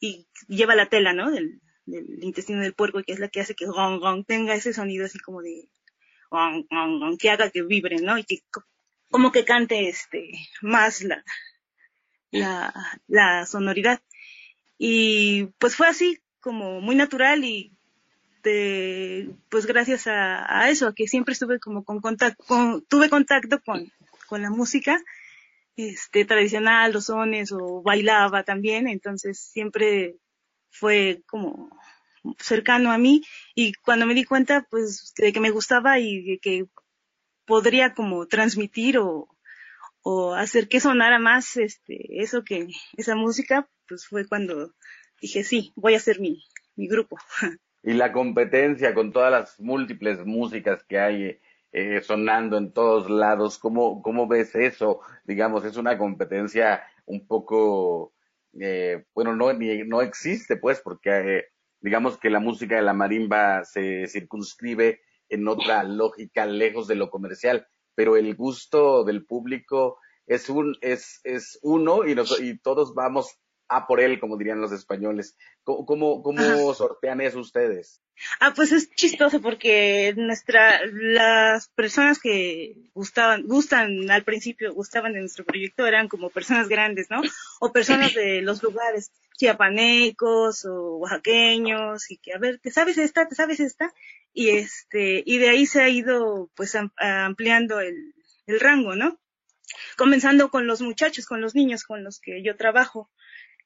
y 0.00 0.26
lleva 0.48 0.74
la 0.74 0.86
tela, 0.86 1.12
¿no? 1.12 1.30
Del, 1.30 1.60
intestino 1.86 2.62
del 2.62 2.74
puerco, 2.74 3.02
que 3.02 3.12
es 3.12 3.18
la 3.18 3.28
que 3.28 3.40
hace 3.40 3.54
que 3.54 3.66
gong, 3.66 4.00
gong, 4.00 4.24
tenga 4.24 4.54
ese 4.54 4.72
sonido 4.72 5.04
así 5.04 5.18
como 5.18 5.42
de 5.42 5.68
gong, 6.30 6.66
gong, 6.70 7.18
que 7.18 7.30
haga 7.30 7.50
que 7.50 7.62
vibre, 7.62 7.98
¿no? 8.00 8.16
Y 8.16 8.24
que 8.24 8.38
como 9.10 9.32
que 9.32 9.44
cante 9.44 9.88
este 9.88 10.30
más 10.62 11.02
la, 11.02 11.22
la 13.06 13.46
sonoridad. 13.46 14.00
Y 14.78 15.46
pues 15.58 15.76
fue 15.76 15.88
así 15.88 16.20
como 16.40 16.80
muy 16.80 16.94
natural 16.94 17.44
y 17.44 17.74
este, 18.44 19.30
pues 19.48 19.64
gracias 19.64 20.06
a, 20.06 20.68
eso, 20.68 20.88
a 20.88 20.94
que 20.94 21.08
siempre 21.08 21.32
estuve 21.32 21.58
como 21.58 21.82
con 21.82 22.02
contacto, 22.02 22.82
tuve 22.88 23.08
contacto 23.08 23.58
con, 23.64 23.90
con 24.26 24.42
la 24.42 24.50
música, 24.50 25.02
este, 25.76 26.26
tradicional, 26.26 26.92
los 26.92 27.06
sones, 27.06 27.52
o 27.52 27.80
bailaba 27.82 28.42
también, 28.42 28.86
entonces 28.86 29.38
siempre 29.38 30.16
fue 30.68 31.22
como 31.26 31.70
cercano 32.38 32.92
a 32.92 32.98
mí, 32.98 33.22
y 33.54 33.72
cuando 33.72 34.04
me 34.04 34.12
di 34.12 34.24
cuenta, 34.24 34.66
pues, 34.70 35.14
de 35.16 35.32
que 35.32 35.40
me 35.40 35.50
gustaba 35.50 35.98
y 35.98 36.22
de 36.22 36.38
que 36.38 36.66
podría 37.46 37.94
como 37.94 38.26
transmitir 38.26 38.98
o, 38.98 39.26
o 40.02 40.34
hacer 40.34 40.68
que 40.68 40.80
sonara 40.80 41.18
más, 41.18 41.56
este, 41.56 42.22
eso 42.22 42.44
que, 42.44 42.68
esa 42.98 43.14
música, 43.14 43.70
pues 43.88 44.06
fue 44.06 44.26
cuando 44.26 44.74
dije, 45.20 45.44
sí, 45.44 45.72
voy 45.76 45.94
a 45.94 45.98
hacer 45.98 46.20
mi, 46.20 46.44
mi 46.76 46.88
grupo. 46.88 47.16
y 47.82 47.92
la 47.92 48.12
competencia 48.12 48.94
con 48.94 49.12
todas 49.12 49.30
las 49.30 49.60
múltiples 49.60 50.24
músicas 50.24 50.82
que 50.84 50.98
hay 50.98 51.40
eh, 51.72 52.00
sonando 52.02 52.56
en 52.56 52.72
todos 52.72 53.10
lados, 53.10 53.58
¿cómo, 53.58 54.00
¿cómo 54.00 54.26
ves 54.26 54.54
eso? 54.54 55.00
Digamos, 55.24 55.64
es 55.64 55.76
una 55.76 55.98
competencia 55.98 56.82
un 57.04 57.26
poco, 57.26 58.14
eh, 58.58 59.04
bueno, 59.14 59.34
no, 59.34 59.52
no 59.52 60.00
existe 60.00 60.56
pues, 60.56 60.80
porque 60.80 61.10
eh, 61.10 61.44
digamos 61.80 62.16
que 62.16 62.30
la 62.30 62.40
música 62.40 62.76
de 62.76 62.82
la 62.82 62.94
marimba 62.94 63.64
se 63.64 64.06
circunscribe 64.06 65.00
en 65.28 65.48
otra 65.48 65.84
lógica 65.84 66.46
lejos 66.46 66.86
de 66.86 66.94
lo 66.94 67.10
comercial, 67.10 67.66
pero 67.94 68.16
el 68.16 68.34
gusto 68.34 69.04
del 69.04 69.26
público 69.26 69.98
es 70.26 70.48
un 70.48 70.76
es, 70.80 71.20
es 71.24 71.58
uno 71.62 72.06
y, 72.06 72.14
nos, 72.14 72.40
y 72.40 72.56
todos 72.58 72.94
vamos 72.94 73.36
a 73.76 73.86
por 73.86 74.00
él, 74.00 74.20
como 74.20 74.36
dirían 74.36 74.60
los 74.60 74.72
españoles. 74.72 75.36
¿Cómo, 75.62 76.22
cómo, 76.22 76.74
sortean 76.74 77.20
eso 77.20 77.40
ustedes? 77.40 78.00
Ah, 78.40 78.52
pues 78.54 78.72
es 78.72 78.90
chistoso 78.90 79.40
porque 79.40 80.14
nuestra, 80.16 80.80
las 80.86 81.68
personas 81.68 82.18
que 82.20 82.76
gustaban, 82.94 83.46
gustan 83.46 84.10
al 84.10 84.22
principio, 84.22 84.72
gustaban 84.72 85.12
de 85.12 85.20
nuestro 85.20 85.44
proyecto 85.44 85.86
eran 85.86 86.08
como 86.08 86.30
personas 86.30 86.68
grandes, 86.68 87.10
¿no? 87.10 87.22
O 87.60 87.72
personas 87.72 88.14
de 88.14 88.42
los 88.42 88.62
lugares 88.62 89.10
chiapanecos 89.36 90.64
o 90.64 90.98
oaxaqueños 90.98 92.10
y 92.10 92.18
que 92.18 92.32
a 92.34 92.38
ver, 92.38 92.58
¿te 92.58 92.70
sabes 92.70 92.98
esta? 92.98 93.28
¿Te 93.28 93.34
sabes 93.34 93.60
esta? 93.60 93.92
Y 94.32 94.50
este, 94.50 95.22
y 95.26 95.38
de 95.38 95.48
ahí 95.48 95.66
se 95.66 95.82
ha 95.82 95.88
ido 95.88 96.50
pues 96.54 96.76
ampliando 96.98 97.80
el, 97.80 98.14
el 98.46 98.60
rango, 98.60 98.94
¿no? 98.94 99.18
Comenzando 99.96 100.50
con 100.50 100.66
los 100.66 100.82
muchachos, 100.82 101.26
con 101.26 101.40
los 101.40 101.54
niños 101.54 101.84
con 101.84 102.04
los 102.04 102.20
que 102.20 102.42
yo 102.42 102.56
trabajo 102.56 103.10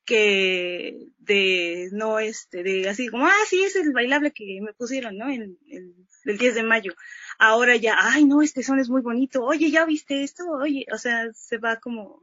que 0.09 1.11
de 1.19 1.91
no 1.93 2.19
este 2.19 2.63
de 2.63 2.89
así 2.89 3.09
como 3.09 3.27
ah 3.27 3.45
sí 3.47 3.63
es 3.63 3.77
el 3.77 3.93
bailable 3.93 4.33
que 4.33 4.59
me 4.63 4.73
pusieron 4.73 5.19
no 5.19 5.29
el, 5.29 5.59
el, 5.69 5.95
el 6.25 6.39
10 6.39 6.55
de 6.55 6.63
mayo 6.63 6.95
ahora 7.39 7.77
ya 7.77 7.95
ay 7.99 8.25
no 8.25 8.41
este 8.41 8.63
son 8.63 8.79
es 8.79 8.89
muy 8.89 9.03
bonito. 9.03 9.45
Oye 9.45 9.71
ya 9.71 9.85
viste 9.85 10.23
esto 10.23 10.45
oye 10.51 10.87
o 10.91 10.97
sea 10.97 11.31
se 11.35 11.59
va 11.59 11.77
como 11.77 12.23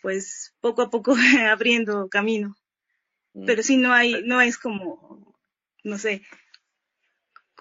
pues 0.00 0.54
poco 0.60 0.80
a 0.80 0.88
poco 0.88 1.14
abriendo 1.50 2.08
camino. 2.08 2.56
Mm. 3.34 3.44
pero 3.44 3.62
sí 3.62 3.76
no 3.76 3.92
hay 3.92 4.22
no 4.24 4.40
es 4.40 4.56
como 4.56 5.36
no 5.84 5.98
sé 5.98 6.22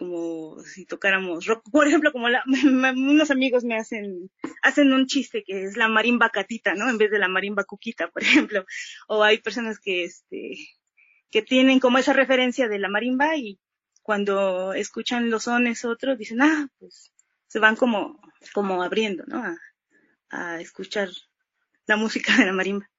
como 0.02 0.60
si 0.64 0.88
tocáramos 0.88 1.46
rock. 1.46 1.70
Por 1.72 1.88
ejemplo, 1.88 2.12
como 2.12 2.28
la, 2.28 2.44
unos 2.96 3.30
amigos 3.30 3.64
me 3.64 3.76
hacen, 3.78 4.32
hacen 4.64 4.94
un 4.94 5.06
chiste 5.06 5.44
que 5.44 5.64
es 5.64 5.78
la 5.78 5.88
marimba 5.88 6.32
catita, 6.32 6.74
¿no? 6.74 6.90
En 6.90 6.98
vez 6.98 7.12
de 7.12 7.20
la 7.20 7.28
marimba 7.28 7.66
cuquita, 7.66 8.10
por 8.10 8.24
ejemplo. 8.50 8.66
O 9.08 9.24
hay 9.24 9.38
personas 9.38 9.78
que, 9.80 10.06
este, 10.06 10.58
que 11.30 11.44
tienen 11.44 11.80
como 11.80 12.00
esa 12.00 12.14
referencia 12.14 12.68
de 12.68 12.80
la 12.80 12.90
marimba 12.90 13.38
y 13.38 13.60
cuando 14.02 14.74
escuchan 14.74 15.30
los 15.30 15.44
sones 15.44 15.86
otros 15.86 16.18
dicen, 16.18 16.42
ah, 16.42 16.68
pues 16.80 17.14
se 17.46 17.60
van 17.60 17.76
como, 17.76 18.20
como 18.56 18.82
abriendo, 18.82 19.24
¿no? 19.28 19.38
A, 19.38 19.56
a 20.32 20.62
escuchar 20.62 21.10
la 21.86 21.96
música 21.96 22.36
de 22.38 22.48
la 22.48 22.54
marimba. 22.54 22.90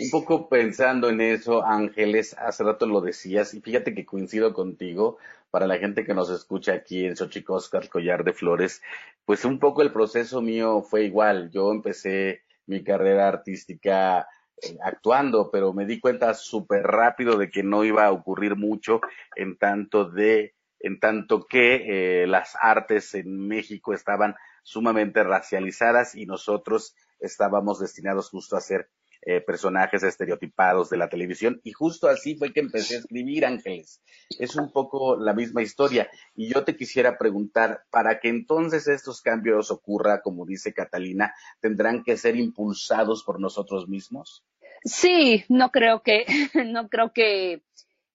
Un 0.00 0.10
poco 0.10 0.48
pensando 0.48 1.10
en 1.10 1.20
eso, 1.20 1.62
Ángeles, 1.62 2.34
hace 2.38 2.64
rato 2.64 2.86
lo 2.86 3.02
decías, 3.02 3.52
y 3.52 3.60
fíjate 3.60 3.94
que 3.94 4.06
coincido 4.06 4.54
contigo, 4.54 5.18
para 5.50 5.66
la 5.66 5.78
gente 5.78 6.04
que 6.04 6.14
nos 6.14 6.30
escucha 6.30 6.72
aquí 6.72 7.04
en 7.04 7.16
Xochicosca, 7.16 7.80
Collar 7.88 8.24
de 8.24 8.32
Flores, 8.32 8.82
pues 9.24 9.44
un 9.44 9.58
poco 9.58 9.82
el 9.82 9.92
proceso 9.92 10.40
mío 10.40 10.82
fue 10.82 11.04
igual. 11.04 11.50
Yo 11.50 11.70
empecé 11.70 12.42
mi 12.66 12.82
carrera 12.82 13.28
artística 13.28 14.26
eh, 14.62 14.78
actuando, 14.82 15.50
pero 15.50 15.72
me 15.72 15.86
di 15.86 16.00
cuenta 16.00 16.32
súper 16.34 16.82
rápido 16.84 17.36
de 17.36 17.50
que 17.50 17.62
no 17.62 17.84
iba 17.84 18.06
a 18.06 18.12
ocurrir 18.12 18.56
mucho 18.56 19.00
en 19.36 19.56
tanto 19.58 20.04
de 20.04 20.54
en 20.82 20.98
tanto 20.98 21.46
que 21.46 22.22
eh, 22.22 22.26
las 22.26 22.56
artes 22.58 23.14
en 23.14 23.46
México 23.46 23.92
estaban 23.92 24.34
sumamente 24.62 25.22
racializadas 25.22 26.14
y 26.14 26.24
nosotros 26.24 26.94
estábamos 27.18 27.80
destinados 27.80 28.30
justo 28.30 28.56
a 28.56 28.62
ser 28.62 28.88
eh, 29.22 29.40
personajes 29.40 30.02
estereotipados 30.02 30.88
de 30.88 30.96
la 30.96 31.08
televisión 31.08 31.60
y 31.62 31.72
justo 31.72 32.08
así 32.08 32.36
fue 32.36 32.52
que 32.52 32.60
empecé 32.60 32.96
a 32.96 32.98
escribir 33.00 33.44
Ángeles. 33.44 34.00
Es 34.38 34.56
un 34.56 34.72
poco 34.72 35.16
la 35.16 35.34
misma 35.34 35.62
historia 35.62 36.08
y 36.34 36.52
yo 36.52 36.64
te 36.64 36.76
quisiera 36.76 37.18
preguntar, 37.18 37.82
para 37.90 38.18
que 38.20 38.28
entonces 38.28 38.88
estos 38.88 39.20
cambios 39.20 39.70
ocurra, 39.70 40.22
como 40.22 40.46
dice 40.46 40.72
Catalina, 40.72 41.34
¿tendrán 41.60 42.02
que 42.02 42.16
ser 42.16 42.36
impulsados 42.36 43.22
por 43.24 43.40
nosotros 43.40 43.88
mismos? 43.88 44.44
Sí, 44.84 45.44
no 45.48 45.70
creo 45.70 46.02
que, 46.02 46.24
no 46.66 46.88
creo 46.88 47.12
que 47.12 47.62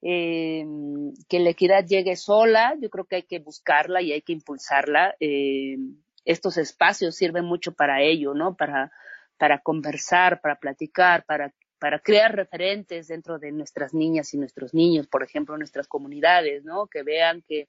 eh, 0.01 0.65
que 1.29 1.39
la 1.39 1.49
equidad 1.49 1.85
llegue 1.85 2.15
sola, 2.15 2.75
yo 2.79 2.89
creo 2.89 3.05
que 3.05 3.17
hay 3.17 3.23
que 3.23 3.39
buscarla 3.39 4.01
y 4.01 4.11
hay 4.11 4.21
que 4.21 4.33
impulsarla. 4.33 5.15
Eh, 5.19 5.77
estos 6.25 6.57
espacios 6.57 7.15
sirven 7.15 7.45
mucho 7.45 7.73
para 7.73 8.01
ello, 8.01 8.33
¿no? 8.33 8.55
Para, 8.55 8.91
para 9.37 9.59
conversar, 9.59 10.41
para 10.41 10.55
platicar, 10.55 11.25
para, 11.25 11.53
para 11.79 11.99
crear 11.99 12.35
referentes 12.35 13.07
dentro 13.07 13.39
de 13.39 13.51
nuestras 13.51 13.93
niñas 13.93 14.33
y 14.33 14.37
nuestros 14.37 14.73
niños, 14.73 15.07
por 15.07 15.23
ejemplo, 15.23 15.57
nuestras 15.57 15.87
comunidades, 15.87 16.63
¿no? 16.63 16.87
Que 16.87 17.03
vean 17.03 17.43
que, 17.47 17.67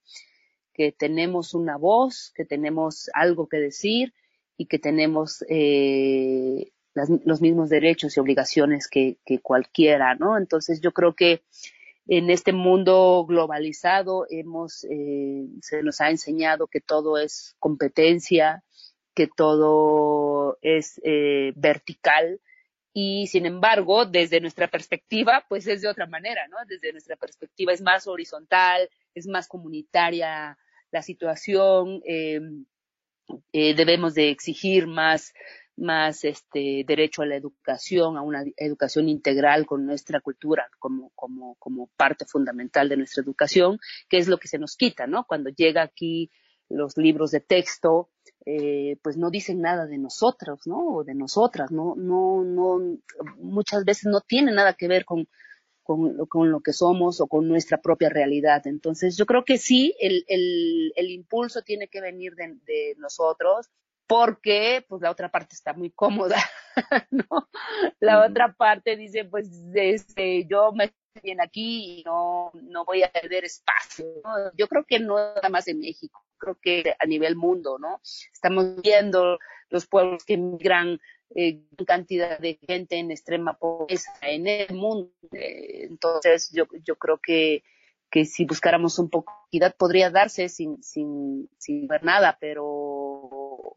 que 0.72 0.92
tenemos 0.92 1.54
una 1.54 1.76
voz, 1.76 2.32
que 2.34 2.44
tenemos 2.44 3.10
algo 3.14 3.48
que 3.48 3.58
decir 3.58 4.14
y 4.56 4.66
que 4.66 4.78
tenemos 4.78 5.44
eh, 5.48 6.70
los 6.94 7.40
mismos 7.42 7.68
derechos 7.68 8.16
y 8.16 8.20
obligaciones 8.20 8.88
que, 8.88 9.18
que 9.24 9.40
cualquiera, 9.40 10.14
¿no? 10.14 10.38
Entonces 10.38 10.80
yo 10.80 10.92
creo 10.92 11.14
que 11.14 11.42
en 12.08 12.30
este 12.30 12.52
mundo 12.52 13.26
globalizado 13.28 14.26
hemos, 14.30 14.84
eh, 14.84 15.46
se 15.60 15.82
nos 15.82 16.00
ha 16.00 16.10
enseñado 16.10 16.68
que 16.68 16.80
todo 16.80 17.18
es 17.18 17.56
competencia, 17.58 18.62
que 19.16 19.26
todo 19.26 20.58
es 20.60 21.00
eh, 21.02 21.52
vertical 21.56 22.40
y 22.92 23.26
sin 23.26 23.46
embargo, 23.46 24.04
desde 24.04 24.40
nuestra 24.40 24.68
perspectiva, 24.68 25.44
pues 25.48 25.66
es 25.66 25.80
de 25.82 25.88
otra 25.88 26.06
manera, 26.06 26.46
¿no? 26.48 26.58
Desde 26.66 26.92
nuestra 26.92 27.16
perspectiva 27.16 27.72
es 27.72 27.82
más 27.82 28.06
horizontal, 28.06 28.88
es 29.14 29.26
más 29.26 29.48
comunitaria 29.48 30.56
la 30.90 31.02
situación, 31.02 32.02
eh, 32.06 32.40
debemos 33.52 34.14
de 34.14 34.30
exigir 34.30 34.86
más 34.86 35.32
más 35.76 36.24
este 36.24 36.84
derecho 36.86 37.22
a 37.22 37.26
la 37.26 37.36
educación, 37.36 38.16
a 38.16 38.22
una 38.22 38.44
educación 38.56 39.08
integral 39.08 39.66
con 39.66 39.84
nuestra 39.84 40.20
cultura 40.20 40.70
como, 40.78 41.10
como, 41.14 41.54
como 41.56 41.88
parte 41.96 42.24
fundamental 42.24 42.88
de 42.88 42.96
nuestra 42.96 43.22
educación, 43.22 43.78
que 44.08 44.16
es 44.16 44.26
lo 44.26 44.38
que 44.38 44.48
se 44.48 44.58
nos 44.58 44.76
quita, 44.76 45.06
¿no? 45.06 45.24
Cuando 45.24 45.50
llega 45.50 45.82
aquí 45.82 46.30
los 46.68 46.96
libros 46.96 47.30
de 47.30 47.40
texto, 47.40 48.10
eh, 48.48 48.96
pues 49.02 49.16
no 49.16 49.30
dicen 49.30 49.60
nada 49.60 49.86
de 49.86 49.98
nosotros, 49.98 50.60
¿no? 50.66 50.78
O 50.78 51.04
de 51.04 51.14
nosotras, 51.14 51.72
¿no? 51.72 51.96
No, 51.96 52.44
no, 52.44 52.80
muchas 53.38 53.84
veces 53.84 54.04
no 54.06 54.20
tiene 54.20 54.52
nada 54.52 54.74
que 54.74 54.86
ver 54.86 55.04
con, 55.04 55.28
con, 55.82 56.26
con, 56.26 56.52
lo 56.52 56.60
que 56.60 56.72
somos 56.72 57.20
o 57.20 57.26
con 57.26 57.48
nuestra 57.48 57.78
propia 57.78 58.08
realidad. 58.08 58.64
Entonces, 58.66 59.16
yo 59.16 59.26
creo 59.26 59.44
que 59.44 59.58
sí, 59.58 59.96
el, 59.98 60.24
el, 60.28 60.92
el 60.94 61.10
impulso 61.10 61.62
tiene 61.62 61.88
que 61.88 62.00
venir 62.00 62.36
de, 62.36 62.54
de, 62.64 62.94
nosotros 62.98 63.68
porque 64.06 64.84
pues 64.88 65.02
la 65.02 65.10
otra 65.10 65.28
parte 65.28 65.56
está 65.56 65.72
muy 65.72 65.90
cómoda, 65.90 66.36
¿no? 67.10 67.48
La 67.98 68.24
otra 68.24 68.54
parte 68.54 68.96
dice, 68.96 69.24
pues 69.24 69.50
este, 69.74 70.46
yo 70.46 70.70
me 70.72 70.84
estoy 70.84 71.22
bien 71.22 71.40
aquí 71.40 71.98
y 71.98 72.02
no, 72.04 72.52
no 72.54 72.84
voy 72.84 73.02
a 73.02 73.10
perder 73.10 73.44
espacio. 73.44 74.06
¿no? 74.22 74.52
Yo 74.56 74.68
creo 74.68 74.84
que 74.84 75.00
no 75.00 75.16
nada 75.16 75.48
más 75.48 75.66
en 75.66 75.80
México, 75.80 76.22
creo 76.36 76.58
que 76.60 76.94
a 76.98 77.06
nivel 77.06 77.36
mundo, 77.36 77.78
¿no? 77.78 78.00
Estamos 78.32 78.80
viendo 78.82 79.38
los 79.70 79.86
pueblos 79.86 80.24
que 80.24 80.34
emigran 80.34 81.00
eh, 81.34 81.62
cantidad 81.86 82.38
de 82.38 82.58
gente 82.66 82.96
en 82.96 83.10
extrema 83.10 83.58
pobreza 83.58 84.12
en 84.22 84.46
el 84.46 84.74
mundo. 84.74 85.10
entonces, 85.32 86.50
yo, 86.52 86.66
yo 86.84 86.96
creo 86.96 87.18
que, 87.18 87.64
que 88.10 88.24
si 88.24 88.44
buscáramos 88.44 88.98
un 88.98 89.10
poco 89.10 89.32
de 89.32 89.58
equidad 89.58 89.76
podría 89.76 90.10
darse 90.10 90.48
sin, 90.48 90.82
sin, 90.82 91.48
sin 91.58 91.86
ver 91.88 92.04
nada, 92.04 92.36
pero 92.40 93.76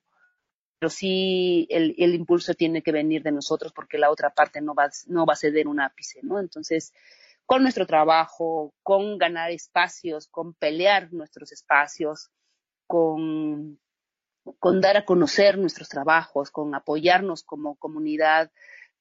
pero 0.80 0.89
sí 0.89 1.67
el, 1.69 1.93
el, 1.98 2.15
impulso 2.15 2.54
tiene 2.54 2.82
que 2.82 2.93
venir 2.93 3.22
de 3.22 3.34
nosotros 3.34 3.74
porque 3.74 3.98
la 3.98 4.10
otra 4.10 4.30
parte 4.30 4.62
no 4.62 4.74
va, 4.74 4.89
no 5.08 5.26
va 5.26 5.34
a 5.34 5.36
ceder 5.36 5.67
un 5.67 5.82
ápice, 5.82 6.22
¿no? 6.24 6.39
Entonces, 6.39 6.93
con 7.45 7.63
nuestro 7.63 7.86
trabajo, 7.86 8.74
con 8.82 9.17
ganar 9.17 9.52
espacios, 9.52 10.28
con 10.28 10.54
pelear 10.54 11.12
nuestros 11.12 11.52
espacios, 11.52 12.30
con, 12.89 13.80
dar 14.82 14.97
a 14.97 15.06
conocer 15.06 15.60
nuestros 15.60 15.89
trabajos, 15.89 16.49
con 16.49 16.73
apoyarnos 16.73 17.43
como 17.43 17.75
comunidad, 17.75 18.52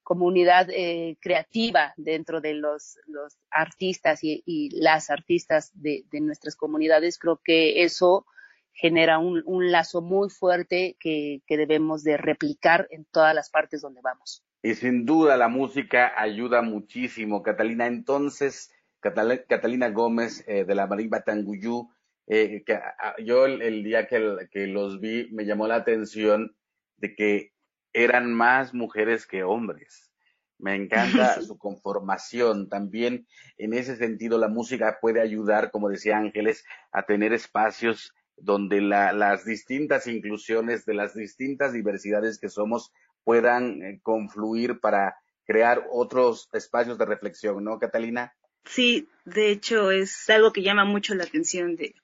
comunidad 0.03 0.68
eh, 0.70 1.16
creativa 1.20 1.94
dentro 1.96 2.42
de 2.42 2.53
los, 2.53 2.98
los 3.07 3.38
artistas 3.51 4.20
y, 4.22 4.68
las 4.79 5.09
artistas 5.09 5.70
de, 5.72 6.05
nuestras 6.20 6.55
comunidades, 6.55 7.18
creo 7.18 7.40
que 7.42 7.83
eso 7.83 8.27
genera 8.74 9.18
un, 9.18 9.42
un 9.46 9.72
lazo 9.72 10.03
muy 10.03 10.29
fuerte 10.29 10.96
que, 11.01 11.40
que, 11.46 11.57
debemos 11.57 12.05
de 12.05 12.18
replicar 12.18 12.88
en 12.90 13.07
todas 13.07 13.35
las 13.35 13.48
partes 13.48 13.81
donde 13.81 14.03
vamos. 14.03 14.44
Y 14.62 14.74
sin 14.74 15.07
duda 15.07 15.38
la 15.38 15.48
música 15.48 16.12
ayuda 16.14 16.61
muchísimo, 16.61 17.42
Catalina. 17.42 17.87
Entonces, 17.87 18.70
Catalina 19.01 19.88
Gómez 19.90 20.44
eh, 20.46 20.64
de 20.64 20.74
la 20.74 20.87
Marimba 20.87 21.22
Tanguyú, 21.22 21.88
eh, 22.29 22.62
que, 22.64 22.75
a, 22.75 23.14
yo 23.25 23.47
el, 23.47 23.62
el 23.62 23.83
día 23.83 24.07
que, 24.07 24.37
que, 24.51 24.67
los 24.67 25.01
vi 25.01 25.29
me 25.33 25.47
llamó 25.47 25.67
la 25.67 25.77
atención 25.77 26.55
de 26.99 27.14
que 27.14 27.53
eran 27.93 28.33
más 28.33 28.75
mujeres 28.75 29.27
que 29.27 29.43
hombres. 29.43 30.12
Me 30.59 30.75
encanta 30.75 31.41
su 31.43 31.57
conformación. 31.57 32.69
También 32.69 33.27
en 33.57 33.73
ese 33.73 33.97
sentido 33.97 34.38
la 34.38 34.49
música 34.49 34.99
puede 35.01 35.23
ayudar, 35.23 35.71
como 35.71 35.88
decía 35.88 36.19
Ángeles, 36.19 36.64
a 36.93 37.05
tener 37.05 37.33
espacios 37.33 38.12
donde 38.37 38.83
la, 38.83 39.12
las 39.12 39.45
distintas 39.45 40.07
inclusiones 40.07 40.85
de 40.85 40.95
las 40.95 41.14
distintas 41.14 41.73
diversidades 41.73 42.38
que 42.38 42.49
somos 42.49 42.93
puedan 43.25 43.83
eh, 43.83 44.01
confluir 44.03 44.81
para 44.81 45.17
crear 45.45 45.87
otros 45.91 46.49
espacios 46.53 46.99
de 46.99 47.07
reflexión, 47.07 47.64
¿no, 47.64 47.79
Catalina? 47.79 48.35
Sí, 48.64 49.09
de 49.25 49.51
hecho 49.51 49.91
es 49.91 50.29
algo 50.29 50.53
que 50.53 50.62
llama 50.62 50.85
mucho 50.85 51.14
la 51.14 51.25
atención 51.25 51.75
de, 51.75 51.95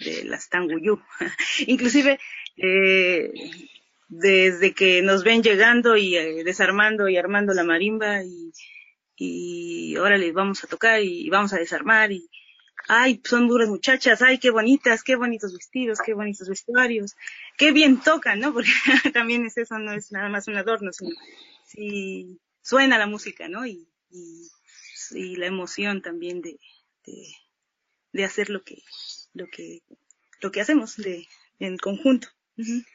de 0.00 0.24
las 0.24 0.48
Tanguyú. 0.48 1.00
Inclusive, 1.66 2.18
eh, 2.56 3.32
desde 4.08 4.72
que 4.74 5.02
nos 5.02 5.24
ven 5.24 5.42
llegando 5.42 5.96
y 5.96 6.16
eh, 6.16 6.44
desarmando 6.44 7.08
y 7.08 7.16
armando 7.16 7.54
la 7.54 7.64
marimba 7.64 8.22
y, 8.22 8.52
y 9.16 9.96
órale, 9.96 10.32
vamos 10.32 10.62
a 10.64 10.68
tocar 10.68 11.02
y 11.02 11.28
vamos 11.30 11.52
a 11.52 11.58
desarmar 11.58 12.12
y, 12.12 12.28
ay, 12.88 13.20
son 13.24 13.48
duras 13.48 13.68
muchachas, 13.68 14.22
ay, 14.22 14.38
qué 14.38 14.50
bonitas, 14.50 15.02
qué 15.02 15.16
bonitos 15.16 15.52
vestidos, 15.52 15.98
qué 16.04 16.14
bonitos 16.14 16.48
vestuarios, 16.48 17.16
qué 17.56 17.72
bien 17.72 18.00
tocan, 18.00 18.40
¿no? 18.40 18.52
Porque 18.54 18.70
también 19.12 19.44
es 19.46 19.56
eso, 19.56 19.78
no 19.78 19.92
es 19.92 20.12
nada 20.12 20.28
más 20.28 20.48
un 20.48 20.56
adorno, 20.56 20.92
sino 20.92 21.10
si 21.64 22.38
suena 22.62 22.98
la 22.98 23.06
música, 23.06 23.48
¿no? 23.48 23.66
Y, 23.66 23.88
y, 24.10 24.50
la 25.36 25.46
emoción 25.46 26.02
también 26.02 26.42
de, 26.42 26.58
de, 28.12 28.24
hacer 28.24 28.50
lo 28.50 28.64
que, 28.64 28.82
lo 29.36 29.46
que, 29.46 29.82
lo 30.40 30.50
que 30.50 30.60
hacemos 30.60 30.96
de, 30.96 31.26
en 31.58 31.76
conjunto. 31.76 32.28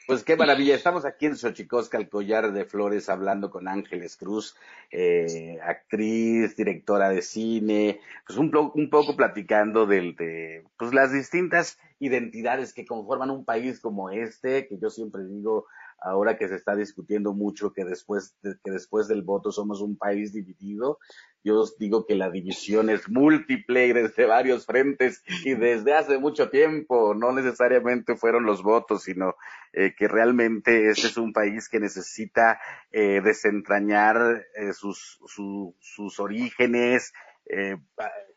Pues 0.08 0.24
qué 0.24 0.36
maravilla. 0.36 0.74
Estamos 0.74 1.04
aquí 1.04 1.26
en 1.26 1.36
Xochicosca, 1.36 1.96
el 1.96 2.08
collar 2.08 2.52
de 2.52 2.64
flores, 2.64 3.08
hablando 3.08 3.48
con 3.48 3.68
Ángeles 3.68 4.16
Cruz, 4.16 4.56
eh, 4.90 5.58
actriz, 5.62 6.56
directora 6.56 7.10
de 7.10 7.22
cine, 7.22 8.00
pues 8.26 8.38
un, 8.38 8.50
un 8.74 8.90
poco 8.90 9.16
platicando 9.16 9.86
del, 9.86 10.16
de 10.16 10.64
pues 10.76 10.92
las 10.92 11.12
distintas 11.12 11.78
identidades 12.00 12.74
que 12.74 12.84
conforman 12.84 13.30
un 13.30 13.44
país 13.44 13.78
como 13.78 14.10
este, 14.10 14.66
que 14.66 14.78
yo 14.80 14.90
siempre 14.90 15.24
digo, 15.24 15.66
ahora 16.00 16.36
que 16.36 16.48
se 16.48 16.56
está 16.56 16.74
discutiendo 16.74 17.32
mucho 17.32 17.72
que 17.72 17.84
después, 17.84 18.34
de, 18.42 18.56
que 18.64 18.72
después 18.72 19.06
del 19.06 19.22
voto 19.22 19.52
somos 19.52 19.80
un 19.80 19.96
país 19.96 20.32
dividido, 20.32 20.98
yo 21.44 21.60
os 21.60 21.76
digo 21.78 22.06
que 22.06 22.14
la 22.14 22.30
división 22.30 22.90
es 22.90 23.08
múltiple 23.08 23.86
y 23.86 23.92
desde 23.92 24.26
varios 24.26 24.66
frentes 24.66 25.22
y 25.44 25.54
desde 25.54 25.94
hace 25.94 26.18
mucho 26.18 26.50
tiempo, 26.50 27.14
no 27.14 27.32
necesariamente 27.32 28.16
fueron 28.16 28.44
los 28.44 28.62
votos, 28.62 29.02
sino 29.02 29.34
eh, 29.72 29.94
que 29.96 30.08
realmente 30.08 30.88
este 30.88 31.08
es 31.08 31.16
un 31.16 31.32
país 31.32 31.68
que 31.68 31.80
necesita 31.80 32.60
eh, 32.90 33.20
desentrañar 33.22 34.46
eh, 34.54 34.72
sus, 34.72 35.18
su, 35.26 35.74
sus 35.80 36.20
orígenes, 36.20 37.12
eh, 37.46 37.76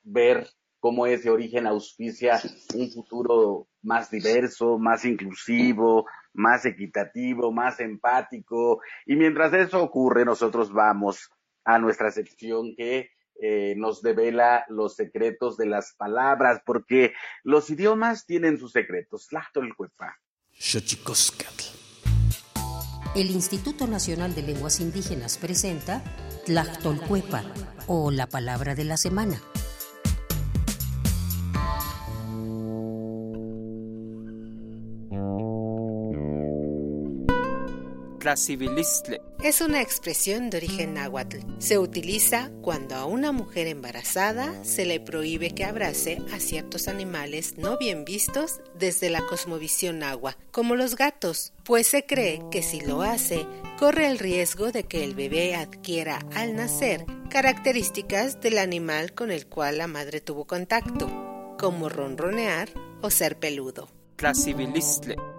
ver 0.04 0.48
cómo 0.80 1.08
ese 1.08 1.30
origen 1.30 1.66
auspicia 1.66 2.40
un 2.76 2.92
futuro 2.92 3.68
más 3.82 4.12
diverso, 4.12 4.78
más 4.78 5.04
inclusivo, 5.06 6.06
más 6.34 6.66
equitativo, 6.66 7.52
más 7.52 7.80
empático. 7.80 8.82
Y 9.06 9.16
mientras 9.16 9.54
eso 9.54 9.82
ocurre, 9.82 10.26
nosotros 10.26 10.72
vamos 10.72 11.32
a 11.66 11.80
nuestra 11.80 12.12
sección 12.12 12.76
que 12.76 13.10
eh, 13.42 13.74
nos 13.76 14.02
devela 14.02 14.66
los 14.70 14.96
secretos 14.96 15.58
de 15.58 15.66
las 15.66 15.94
palabras, 15.94 16.62
porque 16.66 17.14
los 17.44 17.70
idiomas 17.70 18.26
tienen 18.26 18.58
sus 18.58 18.72
secretos. 18.72 19.28
El 23.16 23.32
Instituto 23.32 23.88
Nacional 23.88 24.36
de 24.36 24.42
Lenguas 24.42 24.80
Indígenas 24.80 25.38
presenta 25.38 26.02
Tlachtolcuepa 26.46 27.44
o 27.88 28.12
la 28.12 28.28
palabra 28.28 28.76
de 28.76 28.86
la 28.86 28.98
semana. 28.98 29.42
Es 39.44 39.62
una 39.62 39.82
expresión 39.82 40.50
de 40.50 40.58
origen 40.58 40.96
náhuatl. 40.96 41.38
Se 41.60 41.78
utiliza 41.78 42.52
cuando 42.62 42.96
a 42.96 43.06
una 43.06 43.32
mujer 43.32 43.68
embarazada 43.68 44.64
se 44.64 44.86
le 44.86 45.00
prohíbe 45.00 45.52
que 45.52 45.66
abrace 45.66 46.22
a 46.34 46.40
ciertos 46.40 46.88
animales 46.88 47.58
no 47.58 47.78
bien 47.78 48.06
vistos 48.06 48.62
desde 48.78 49.10
la 49.10 49.26
cosmovisión 49.26 50.04
agua, 50.04 50.38
como 50.52 50.76
los 50.76 50.96
gatos, 50.96 51.54
pues 51.64 51.88
se 51.88 52.06
cree 52.06 52.42
que 52.52 52.64
si 52.64 52.82
lo 52.82 53.02
hace, 53.02 53.46
corre 53.78 54.08
el 54.08 54.20
riesgo 54.20 54.72
de 54.72 54.84
que 54.84 55.04
el 55.04 55.16
bebé 55.16 55.56
adquiera 55.56 56.26
al 56.34 56.56
nacer 56.56 57.06
características 57.30 58.40
del 58.42 58.58
animal 58.58 59.14
con 59.14 59.32
el 59.32 59.48
cual 59.48 59.78
la 59.78 59.88
madre 59.88 60.22
tuvo 60.22 60.46
contacto, 60.46 61.56
como 61.60 61.90
ronronear 61.90 62.70
o 63.02 63.10
ser 63.10 63.38
peludo. 63.38 63.95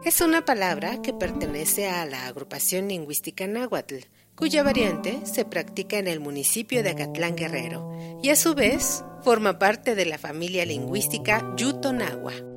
Es 0.05 0.21
una 0.21 0.45
palabra 0.45 1.01
que 1.03 1.13
pertenece 1.13 1.89
a 1.89 2.05
la 2.05 2.27
agrupación 2.27 2.89
lingüística 2.89 3.47
náhuatl, 3.47 4.05
cuya 4.35 4.63
variante 4.63 5.21
se 5.25 5.45
practica 5.45 5.99
en 5.99 6.09
el 6.09 6.21
municipio 6.21 6.83
de 6.83 6.91
Acatlán 6.91 7.37
Guerrero 7.37 7.91
y 8.23 8.29
a 8.29 8.37
su 8.37 8.55
vez 8.55 9.03
forma 9.23 9.59
parte 9.59 9.95
de 9.95 10.07
la 10.07 10.19
familia 10.19 10.67
lingüística 10.67 11.55
Yutonagua. 11.57 12.56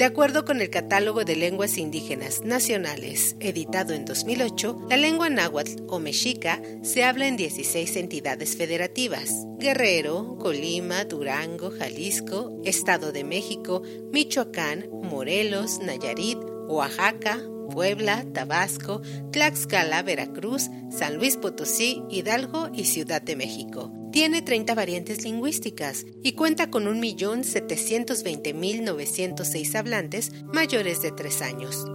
De 0.00 0.06
acuerdo 0.06 0.46
con 0.46 0.62
el 0.62 0.70
Catálogo 0.70 1.26
de 1.26 1.36
Lenguas 1.36 1.76
Indígenas 1.76 2.42
Nacionales, 2.42 3.36
editado 3.38 3.92
en 3.92 4.06
2008, 4.06 4.86
la 4.88 4.96
lengua 4.96 5.28
náhuatl 5.28 5.82
o 5.88 5.98
mexica 5.98 6.62
se 6.82 7.04
habla 7.04 7.26
en 7.26 7.36
16 7.36 7.96
entidades 7.96 8.56
federativas: 8.56 9.30
Guerrero, 9.58 10.38
Colima, 10.38 11.04
Durango, 11.04 11.70
Jalisco, 11.70 12.50
Estado 12.64 13.12
de 13.12 13.24
México, 13.24 13.82
Michoacán, 14.10 14.88
Morelos, 14.90 15.80
Nayarit, 15.80 16.38
Oaxaca, 16.66 17.38
Puebla, 17.70 18.26
Tabasco, 18.34 19.00
Tlaxcala, 19.32 20.02
Veracruz, 20.02 20.68
San 20.90 21.16
Luis 21.16 21.36
Potosí, 21.36 22.02
Hidalgo 22.10 22.68
y 22.74 22.84
Ciudad 22.84 23.22
de 23.22 23.36
México. 23.36 23.90
Tiene 24.12 24.42
30 24.42 24.74
variantes 24.74 25.24
lingüísticas 25.24 26.04
y 26.22 26.32
cuenta 26.32 26.68
con 26.68 26.84
1.720.906 26.86 29.74
hablantes 29.76 30.32
mayores 30.52 31.00
de 31.00 31.12
3 31.12 31.42
años. 31.42 31.86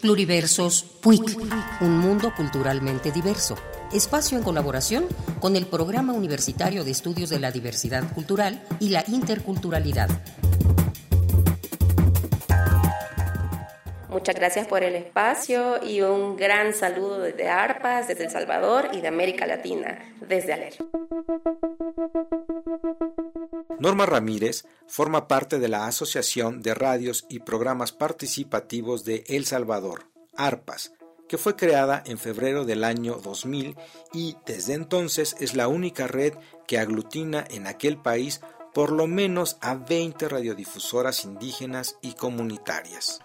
Pluriversos 0.00 0.84
PUIC, 1.00 1.38
un 1.80 1.98
mundo 1.98 2.32
culturalmente 2.34 3.12
diverso. 3.12 3.56
Espacio 3.92 4.36
en 4.36 4.44
colaboración 4.44 5.06
con 5.40 5.54
el 5.54 5.66
Programa 5.66 6.12
Universitario 6.12 6.84
de 6.84 6.90
Estudios 6.90 7.30
de 7.30 7.38
la 7.38 7.52
Diversidad 7.52 8.12
Cultural 8.12 8.62
y 8.80 8.88
la 8.88 9.04
Interculturalidad. 9.06 10.08
Muchas 14.08 14.34
gracias 14.34 14.66
por 14.66 14.82
el 14.82 14.96
espacio 14.96 15.84
y 15.84 16.00
un 16.00 16.36
gran 16.36 16.74
saludo 16.74 17.20
desde 17.20 17.48
ARPAS, 17.48 18.08
desde 18.08 18.24
El 18.24 18.30
Salvador 18.30 18.88
y 18.92 19.00
de 19.02 19.08
América 19.08 19.46
Latina, 19.46 19.98
desde 20.26 20.52
ALER. 20.52 20.74
Norma 23.78 24.06
Ramírez 24.06 24.64
forma 24.88 25.28
parte 25.28 25.58
de 25.58 25.68
la 25.68 25.86
Asociación 25.86 26.62
de 26.62 26.74
Radios 26.74 27.26
y 27.28 27.40
Programas 27.40 27.92
Participativos 27.92 29.04
de 29.04 29.22
El 29.28 29.44
Salvador, 29.44 30.06
ARPAS, 30.34 30.92
que 31.28 31.38
fue 31.38 31.56
creada 31.56 32.02
en 32.06 32.18
febrero 32.18 32.64
del 32.64 32.84
año 32.84 33.20
2000 33.22 33.76
y 34.12 34.36
desde 34.46 34.74
entonces 34.74 35.36
es 35.40 35.54
la 35.54 35.68
única 35.68 36.06
red 36.06 36.34
que 36.66 36.78
aglutina 36.78 37.44
en 37.50 37.66
aquel 37.66 37.96
país 37.98 38.40
por 38.72 38.92
lo 38.92 39.06
menos 39.06 39.56
a 39.60 39.74
20 39.74 40.28
radiodifusoras 40.28 41.24
indígenas 41.24 41.96
y 42.02 42.12
comunitarias. 42.12 43.20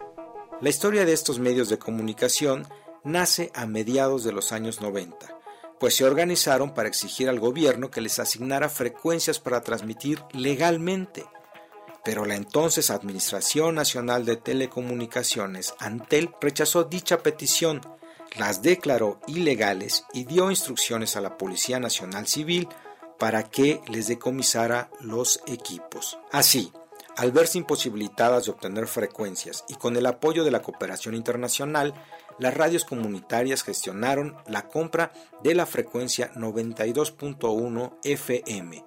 La 0.62 0.70
historia 0.70 1.06
de 1.06 1.14
estos 1.14 1.40
medios 1.40 1.68
de 1.68 1.78
comunicación 1.78 2.68
nace 3.04 3.52
a 3.54 3.66
mediados 3.66 4.24
de 4.24 4.32
los 4.32 4.52
años 4.52 4.80
90, 4.80 5.40
pues 5.80 5.96
se 5.96 6.06
organizaron 6.06 6.74
para 6.74 6.88
exigir 6.88 7.28
al 7.28 7.40
gobierno 7.40 7.92
que 7.92 8.00
les 8.00 8.20
asignara 8.20 8.70
frecuencias 8.70 9.40
para 9.40 9.62
transmitir 9.62 10.24
legalmente. 10.32 11.26
Pero 12.04 12.26
la 12.26 12.36
entonces 12.36 12.90
Administración 12.90 13.76
Nacional 13.76 14.26
de 14.26 14.38
Telecomunicaciones, 14.38 15.76
Antel, 15.80 16.32
rechazó 16.42 16.84
dicha 16.84 17.20
petición, 17.20 17.82
las 18.38 18.62
declaró 18.62 19.20
ilegales 19.28 20.06
y 20.14 20.26
dio 20.26 20.50
instrucciones 20.50 21.16
a 21.16 21.22
la 21.22 21.38
Policía 21.38 21.80
Nacional 21.80 22.28
Civil 22.28 22.68
para 23.20 23.44
que 23.44 23.82
les 23.88 24.08
decomisara 24.08 24.90
los 25.00 25.42
equipos. 25.46 26.18
Así, 26.32 26.72
al 27.18 27.32
verse 27.32 27.58
imposibilitadas 27.58 28.46
de 28.46 28.52
obtener 28.52 28.88
frecuencias 28.88 29.64
y 29.68 29.76
con 29.76 29.96
el 29.98 30.06
apoyo 30.06 30.44
de 30.44 30.52
la 30.52 30.62
cooperación 30.62 31.14
internacional, 31.14 31.94
las 32.40 32.54
radios 32.56 32.86
comunitarias 32.86 33.64
gestionaron 33.64 34.36
la 34.48 34.68
compra 34.68 35.12
de 35.44 35.54
la 35.54 35.66
frecuencia 35.66 36.32
92.1 36.34 37.94
FM, 38.04 38.86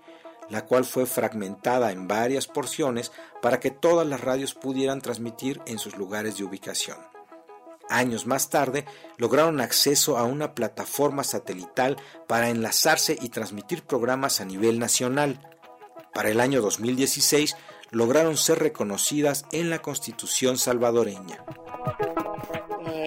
la 0.50 0.66
cual 0.66 0.84
fue 0.84 1.06
fragmentada 1.06 1.92
en 1.92 2.08
varias 2.08 2.46
porciones 2.46 3.12
para 3.42 3.60
que 3.60 3.70
todas 3.70 4.06
las 4.06 4.20
radios 4.20 4.54
pudieran 4.54 5.00
transmitir 5.00 5.60
en 5.66 5.78
sus 5.78 5.96
lugares 5.96 6.36
de 6.36 6.44
ubicación. 6.44 6.98
Años 7.88 8.26
más 8.26 8.48
tarde 8.48 8.86
lograron 9.18 9.60
acceso 9.60 10.16
a 10.16 10.24
una 10.24 10.54
plataforma 10.54 11.22
satelital 11.22 11.96
para 12.26 12.48
enlazarse 12.48 13.16
y 13.20 13.28
transmitir 13.28 13.82
programas 13.82 14.40
a 14.40 14.44
nivel 14.44 14.78
nacional. 14.78 15.40
Para 16.14 16.30
el 16.30 16.40
año 16.40 16.62
2016 16.62 17.56
lograron 17.94 18.36
ser 18.36 18.58
reconocidas 18.58 19.46
en 19.52 19.70
la 19.70 19.80
Constitución 19.80 20.58
salvadoreña. 20.58 21.44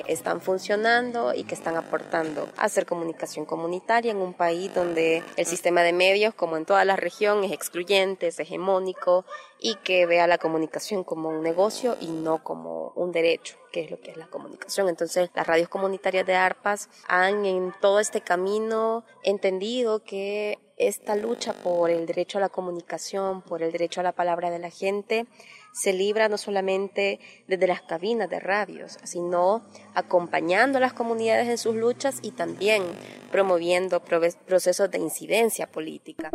Están 0.08 0.40
funcionando 0.40 1.34
y 1.34 1.44
que 1.44 1.54
están 1.54 1.76
aportando 1.76 2.48
a 2.58 2.64
hacer 2.66 2.86
comunicación 2.86 3.46
comunitaria 3.46 4.12
en 4.12 4.18
un 4.18 4.34
país 4.34 4.74
donde 4.74 5.22
el 5.36 5.46
sistema 5.46 5.82
de 5.82 5.92
medios, 5.92 6.34
como 6.34 6.56
en 6.56 6.66
toda 6.66 6.86
la 6.86 6.96
región, 6.96 7.44
es 7.44 7.52
excluyente, 7.52 8.28
es 8.28 8.40
hegemónico 8.40 9.26
y 9.60 9.76
que 9.76 10.06
vea 10.06 10.28
la 10.28 10.38
comunicación 10.38 11.04
como 11.04 11.30
un 11.30 11.42
negocio 11.42 11.98
y 12.00 12.08
no 12.08 12.44
como 12.44 12.92
un 12.96 13.12
derecho, 13.12 13.58
que 13.72 13.82
es 13.82 13.92
lo 13.92 14.00
que 14.00 14.12
es 14.12 14.18
la 14.18 14.28
comunicación. 14.28 14.90
Entonces, 14.90 15.30
las 15.34 15.48
radios 15.48 15.70
comunitarias 15.70 16.26
de 16.26 16.36
ARPAS 16.36 16.90
han 17.08 17.46
en 17.46 17.74
todo 17.82 18.00
este 18.00 18.22
camino 18.22 19.04
entendido 19.24 20.04
que 20.04 20.60
esta 20.78 21.16
lucha 21.16 21.54
por 21.54 21.90
el 21.90 22.06
derecho 22.06 22.38
a 22.38 22.42
la 22.42 22.50
comunicación, 22.50 23.42
por 23.42 23.64
el 23.64 23.72
derecho 23.72 24.02
a 24.02 24.04
la 24.04 24.12
palabra 24.12 24.52
de 24.52 24.60
la 24.60 24.70
gente, 24.70 25.26
se 25.78 25.94
libra 25.94 26.28
no 26.28 26.38
solamente 26.38 27.20
desde 27.48 27.68
las 27.68 27.82
cabinas 27.82 28.30
de 28.30 28.40
radios, 28.40 28.98
sino 29.04 29.64
acompañando 29.94 30.78
a 30.78 30.82
las 30.82 30.94
comunidades 30.94 31.48
en 31.48 31.58
sus 31.58 31.76
luchas 31.76 32.18
y 32.22 32.32
también 32.32 32.84
promoviendo 33.32 34.04
procesos 34.04 34.90
de 34.90 34.98
incidencia 34.98 35.68
política. 35.68 36.32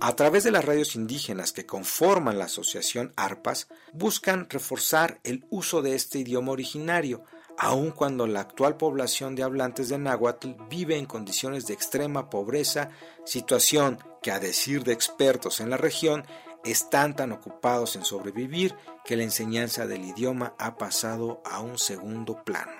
A 0.00 0.16
través 0.16 0.42
de 0.42 0.50
las 0.50 0.64
radios 0.64 0.96
indígenas 0.96 1.52
que 1.52 1.64
conforman 1.64 2.38
la 2.38 2.46
asociación 2.46 3.12
ARPAS, 3.14 3.68
buscan 3.92 4.50
reforzar 4.50 5.20
el 5.22 5.44
uso 5.48 5.80
de 5.80 5.94
este 5.94 6.18
idioma 6.18 6.50
originario, 6.50 7.22
aun 7.62 7.92
cuando 7.92 8.26
la 8.26 8.40
actual 8.40 8.76
población 8.76 9.36
de 9.36 9.44
hablantes 9.44 9.88
de 9.88 9.96
náhuatl 9.96 10.54
vive 10.68 10.96
en 10.96 11.06
condiciones 11.06 11.64
de 11.64 11.74
extrema 11.74 12.28
pobreza, 12.28 12.90
situación 13.24 13.98
que 14.20 14.32
a 14.32 14.40
decir 14.40 14.82
de 14.82 14.92
expertos 14.92 15.60
en 15.60 15.70
la 15.70 15.76
región, 15.76 16.24
están 16.64 17.14
tan 17.14 17.30
ocupados 17.30 17.94
en 17.94 18.04
sobrevivir 18.04 18.74
que 19.04 19.14
la 19.14 19.22
enseñanza 19.22 19.86
del 19.86 20.04
idioma 20.04 20.56
ha 20.58 20.76
pasado 20.76 21.40
a 21.44 21.60
un 21.60 21.78
segundo 21.78 22.42
plano. 22.42 22.72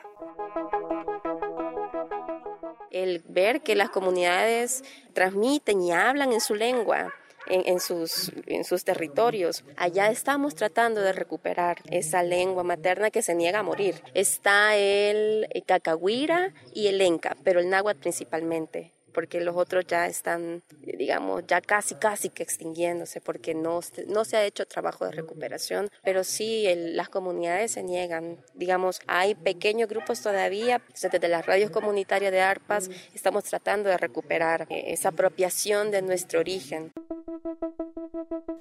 El 2.91 3.23
ver 3.29 3.63
que 3.63 3.77
las 3.77 3.91
comunidades 3.91 4.83
transmiten 5.13 5.81
y 5.81 5.93
hablan 5.93 6.33
en 6.33 6.41
su 6.41 6.57
lengua, 6.57 7.15
en, 7.47 7.81
sus, 7.81 8.33
en 8.47 8.65
sus 8.65 8.85
territorios. 8.85 9.65
Allá 9.77 10.11
estamos 10.11 10.55
tratando 10.55 11.01
de 11.01 11.13
recuperar 11.13 11.79
esa 11.91 12.23
lengua 12.23 12.63
materna 12.63 13.11
que 13.11 13.23
se 13.23 13.35
niega 13.35 13.61
a 13.61 13.63
morir. 13.63 14.03
Está 14.15 14.77
el 14.77 15.47
cacahuira 15.67 16.55
y 16.75 16.89
el 16.89 17.01
enca, 17.01 17.37
pero 17.45 17.61
el 17.61 17.71
náhuatl 17.71 18.01
principalmente 18.01 18.93
porque 19.13 19.41
los 19.41 19.57
otros 19.57 19.87
ya 19.87 20.07
están, 20.07 20.63
digamos, 20.81 21.45
ya 21.47 21.61
casi, 21.61 21.95
casi 21.95 22.31
que 22.31 22.43
extinguiéndose, 22.43 23.21
porque 23.21 23.55
no, 23.55 23.81
no 24.09 24.25
se 24.25 24.37
ha 24.37 24.45
hecho 24.45 24.67
trabajo 24.67 25.05
de 25.05 25.13
recuperación, 25.13 25.89
pero 26.03 26.25
sí 26.25 26.67
las 26.75 27.09
comunidades 27.09 27.73
se 27.73 27.83
niegan. 27.83 28.39
Digamos, 28.55 29.01
hay 29.07 29.35
pequeños 29.35 29.89
grupos 29.89 30.23
todavía, 30.23 30.83
desde 31.01 31.29
las 31.29 31.47
radios 31.47 31.71
comunitarias 31.71 32.33
de 32.33 32.41
ARPAS 32.41 32.91
estamos 33.15 33.45
tratando 33.45 33.89
de 33.89 33.97
recuperar 33.97 34.67
eh, 34.71 34.85
esa 34.89 35.11
apropiación 35.11 35.91
de 35.91 36.03
nuestro 36.03 36.41
origen. 36.41 36.93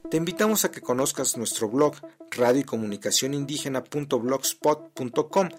Te 0.10 0.18
invitamos 0.18 0.66
a 0.66 0.72
que 0.72 0.82
conozcas 0.82 1.38
nuestro 1.38 1.70
blog 1.70 1.94
radio 2.32 2.62
y 2.62 2.64
comunicación 2.64 3.34
indígena.blogspot.com 3.34 5.50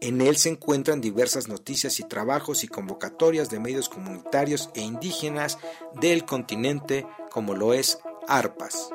en 0.00 0.20
él 0.20 0.36
se 0.36 0.50
encuentran 0.50 1.00
diversas 1.00 1.48
noticias 1.48 2.00
y 2.00 2.04
trabajos 2.04 2.64
y 2.64 2.68
convocatorias 2.68 3.48
de 3.48 3.60
medios 3.60 3.88
comunitarios 3.88 4.70
e 4.74 4.82
indígenas 4.82 5.58
del 5.94 6.24
continente, 6.24 7.06
como 7.30 7.54
lo 7.54 7.72
es 7.72 7.98
ARPAS. 8.28 8.90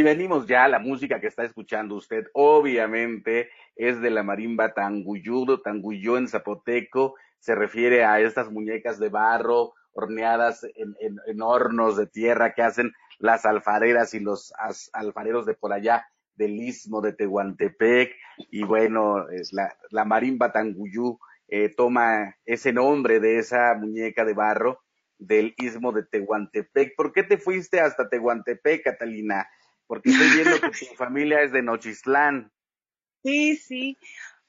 Y 0.00 0.02
venimos 0.02 0.46
ya, 0.46 0.66
la 0.66 0.78
música 0.78 1.20
que 1.20 1.26
está 1.26 1.44
escuchando 1.44 1.94
usted, 1.94 2.24
obviamente, 2.32 3.50
es 3.76 4.00
de 4.00 4.08
la 4.08 4.22
marimba 4.22 4.72
tanguyudo, 4.72 5.60
tanguyó 5.60 6.16
en 6.16 6.26
zapoteco, 6.26 7.16
se 7.38 7.54
refiere 7.54 8.02
a 8.02 8.18
estas 8.18 8.50
muñecas 8.50 8.98
de 8.98 9.10
barro 9.10 9.74
horneadas 9.92 10.64
en, 10.74 11.42
hornos 11.42 11.98
de 11.98 12.06
tierra 12.06 12.54
que 12.54 12.62
hacen 12.62 12.92
las 13.18 13.44
alfareras 13.44 14.14
y 14.14 14.20
los 14.20 14.54
alfareros 14.94 15.44
de 15.44 15.52
por 15.52 15.74
allá 15.74 16.06
del 16.34 16.52
istmo 16.52 17.02
de 17.02 17.12
Tehuantepec. 17.12 18.14
Y 18.50 18.62
bueno, 18.64 19.26
la, 19.52 19.76
la 19.90 20.06
marimba 20.06 20.50
tanguyú 20.50 21.18
eh, 21.48 21.74
toma 21.76 22.36
ese 22.46 22.72
nombre 22.72 23.20
de 23.20 23.38
esa 23.38 23.74
muñeca 23.74 24.24
de 24.24 24.32
barro 24.32 24.80
del 25.18 25.52
istmo 25.58 25.92
de 25.92 26.04
Tehuantepec. 26.04 26.96
¿Por 26.96 27.12
qué 27.12 27.22
te 27.22 27.36
fuiste 27.36 27.80
hasta 27.80 28.08
Tehuantepec, 28.08 28.82
Catalina? 28.82 29.46
Porque 29.90 30.10
estoy 30.10 30.28
viendo 30.36 30.60
que 30.60 30.86
tu 30.86 30.94
familia 30.94 31.42
es 31.42 31.50
de 31.50 31.62
Nochistlán. 31.62 32.52
Sí, 33.22 33.56
sí. 33.56 33.98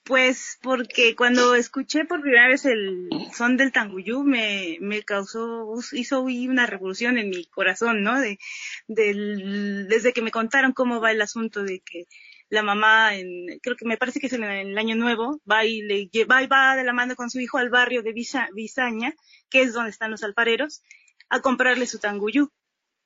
Pues 0.06 0.58
porque 0.62 1.14
cuando 1.14 1.56
escuché 1.56 2.06
por 2.06 2.22
primera 2.22 2.48
vez 2.48 2.64
el 2.64 3.10
son 3.34 3.58
del 3.58 3.74
tanguyú 3.74 4.24
me, 4.24 4.78
me 4.80 5.04
causó, 5.04 5.68
hizo 5.92 6.22
una 6.22 6.68
revolución 6.68 7.18
en 7.18 7.32
mi 7.32 7.44
corazón, 7.48 8.02
¿no? 8.02 8.22
De, 8.22 8.38
del, 8.88 9.89
desde 9.89 10.14
que 10.14 10.22
me 10.22 10.32
contaron 10.32 10.72
cómo 10.72 11.02
va 11.02 11.12
el 11.12 11.22
asunto 11.22 11.64
de 11.64 11.82
que 11.82 12.06
la 12.48 12.64
mamá, 12.64 13.16
en, 13.16 13.60
creo 13.62 13.76
que 13.76 13.86
me 13.86 13.98
parece 13.98 14.22
que 14.22 14.28
es 14.28 14.34
en 14.34 14.44
el 14.46 14.78
año 14.78 14.96
nuevo, 14.96 15.42
va 15.52 15.66
y 15.66 15.82
le 15.82 16.10
va 16.24 16.44
y 16.44 16.48
va 16.48 16.78
de 16.78 16.86
la 16.86 16.94
mano 16.94 17.18
con 17.18 17.30
su 17.30 17.42
hijo 17.42 17.58
al 17.58 17.70
barrio 17.70 18.04
de 18.04 18.14
Bisaña, 18.14 19.14
que 19.50 19.64
es 19.64 19.74
donde 19.74 19.89
están 19.89 20.12
los 20.12 20.24
alfareros, 20.24 20.82
a 21.30 21.42
comprarle 21.42 21.88
su 21.88 22.00
tanguyú. 22.00 22.52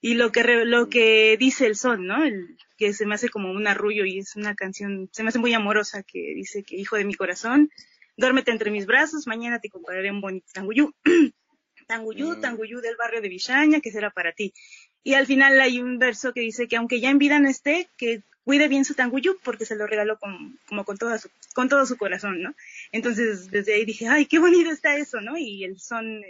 Y 0.06 0.14
lo 0.14 0.32
que 0.32 0.44
lo 0.44 0.88
que 0.88 1.36
dice 1.36 1.66
el 1.66 1.76
son, 1.76 2.06
¿no? 2.06 2.24
El, 2.24 2.60
que 2.78 2.94
se 2.94 3.08
me 3.08 3.16
hace 3.16 3.30
como 3.30 3.50
un 3.50 3.66
arrullo 3.66 4.06
y 4.06 4.20
es 4.20 4.36
una 4.36 4.54
canción, 4.54 5.10
se 5.12 5.24
me 5.24 5.30
hace 5.30 5.40
muy 5.40 5.52
amorosa 5.56 6.04
que 6.04 6.20
dice 6.36 6.62
que 6.62 6.76
hijo 6.76 6.96
de 6.96 7.06
mi 7.06 7.16
corazón, 7.16 7.72
duérmete 8.16 8.52
entre 8.52 8.70
mis 8.70 8.86
brazos, 8.86 9.26
mañana 9.26 9.60
te 9.60 9.68
compraré 9.68 10.12
un 10.12 10.22
bonito 10.22 10.46
tanguyú. 10.54 10.94
tanguyú, 11.88 12.38
mm. 12.38 12.42
tanguyú 12.42 12.82
del 12.82 12.96
barrio 12.98 13.20
de 13.20 13.30
Villaña, 13.30 13.80
que 13.80 13.90
será 13.90 14.12
para 14.12 14.32
ti. 14.32 14.54
Y 15.02 15.16
al 15.16 15.26
final 15.26 15.60
hay 15.60 15.82
un 15.82 15.98
verso 15.98 16.34
que 16.34 16.42
dice 16.42 16.68
que 16.68 16.76
aunque 16.76 17.00
ya 17.00 17.10
en 17.10 17.18
vida 17.18 17.40
no 17.40 17.50
esté, 17.50 17.90
que 17.98 18.22
cuide 18.44 18.68
bien 18.68 18.86
su 18.86 18.94
tanguyú 18.94 19.40
porque 19.44 19.66
se 19.66 19.76
lo 19.76 19.88
regaló 19.88 20.20
con, 20.20 20.60
como 20.68 20.86
con, 20.86 21.00
toda 21.00 21.18
su, 21.18 21.32
con 21.56 21.68
todo 21.68 21.84
su 21.88 21.98
corazón, 21.98 22.44
¿no? 22.44 22.54
Entonces 22.92 23.50
desde 23.50 23.74
ahí 23.74 23.86
dije, 23.86 24.08
ay, 24.08 24.28
qué 24.28 24.38
bonito 24.38 24.70
está 24.70 24.98
eso, 24.98 25.20
¿no? 25.20 25.36
Y 25.36 25.64
el 25.64 25.80
son, 25.80 26.22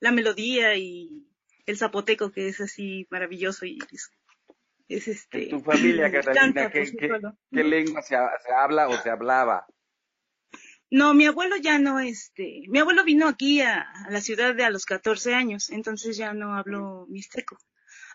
la 0.00 0.12
melodía 0.12 0.76
y 0.76 1.26
el 1.66 1.76
zapoteco 1.76 2.32
que 2.32 2.48
es 2.48 2.60
así 2.60 3.06
maravilloso 3.10 3.66
y 3.66 3.78
es, 4.88 5.08
este... 5.08 5.46
¿Tu 5.46 5.60
familia, 5.60 6.10
Catalina, 6.10 6.70
¿qué, 6.70 6.92
qué, 7.50 7.64
lengua 7.64 8.02
se, 8.02 8.16
se 8.16 8.52
habla 8.54 8.88
o 8.88 8.96
se 8.96 9.10
hablaba? 9.10 9.66
No, 10.90 11.14
mi 11.14 11.24
abuelo 11.24 11.56
ya 11.56 11.78
no, 11.78 12.00
este, 12.00 12.64
mi 12.68 12.78
abuelo 12.78 13.02
vino 13.02 13.26
aquí 13.26 13.62
a, 13.62 13.90
la 14.10 14.20
ciudad 14.20 14.54
de 14.54 14.64
a 14.64 14.70
los 14.70 14.84
14 14.84 15.34
años, 15.34 15.70
entonces 15.70 16.18
ya 16.18 16.34
no 16.34 16.54
habló 16.54 17.06
mixteco. 17.08 17.56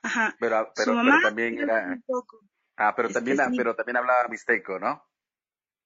Ajá. 0.04 0.36
Pero, 0.40 0.72
pero, 0.76 0.94
pero 0.94 1.22
también 1.24 1.58
era, 1.58 1.88
un 1.88 2.04
poco. 2.04 2.42
Ah, 2.76 2.94
pero 2.96 3.10
también, 3.10 3.38
pero 3.56 3.76
también 3.76 3.98
hablaba 3.98 4.28
mixteco, 4.30 4.78
¿no? 4.78 5.04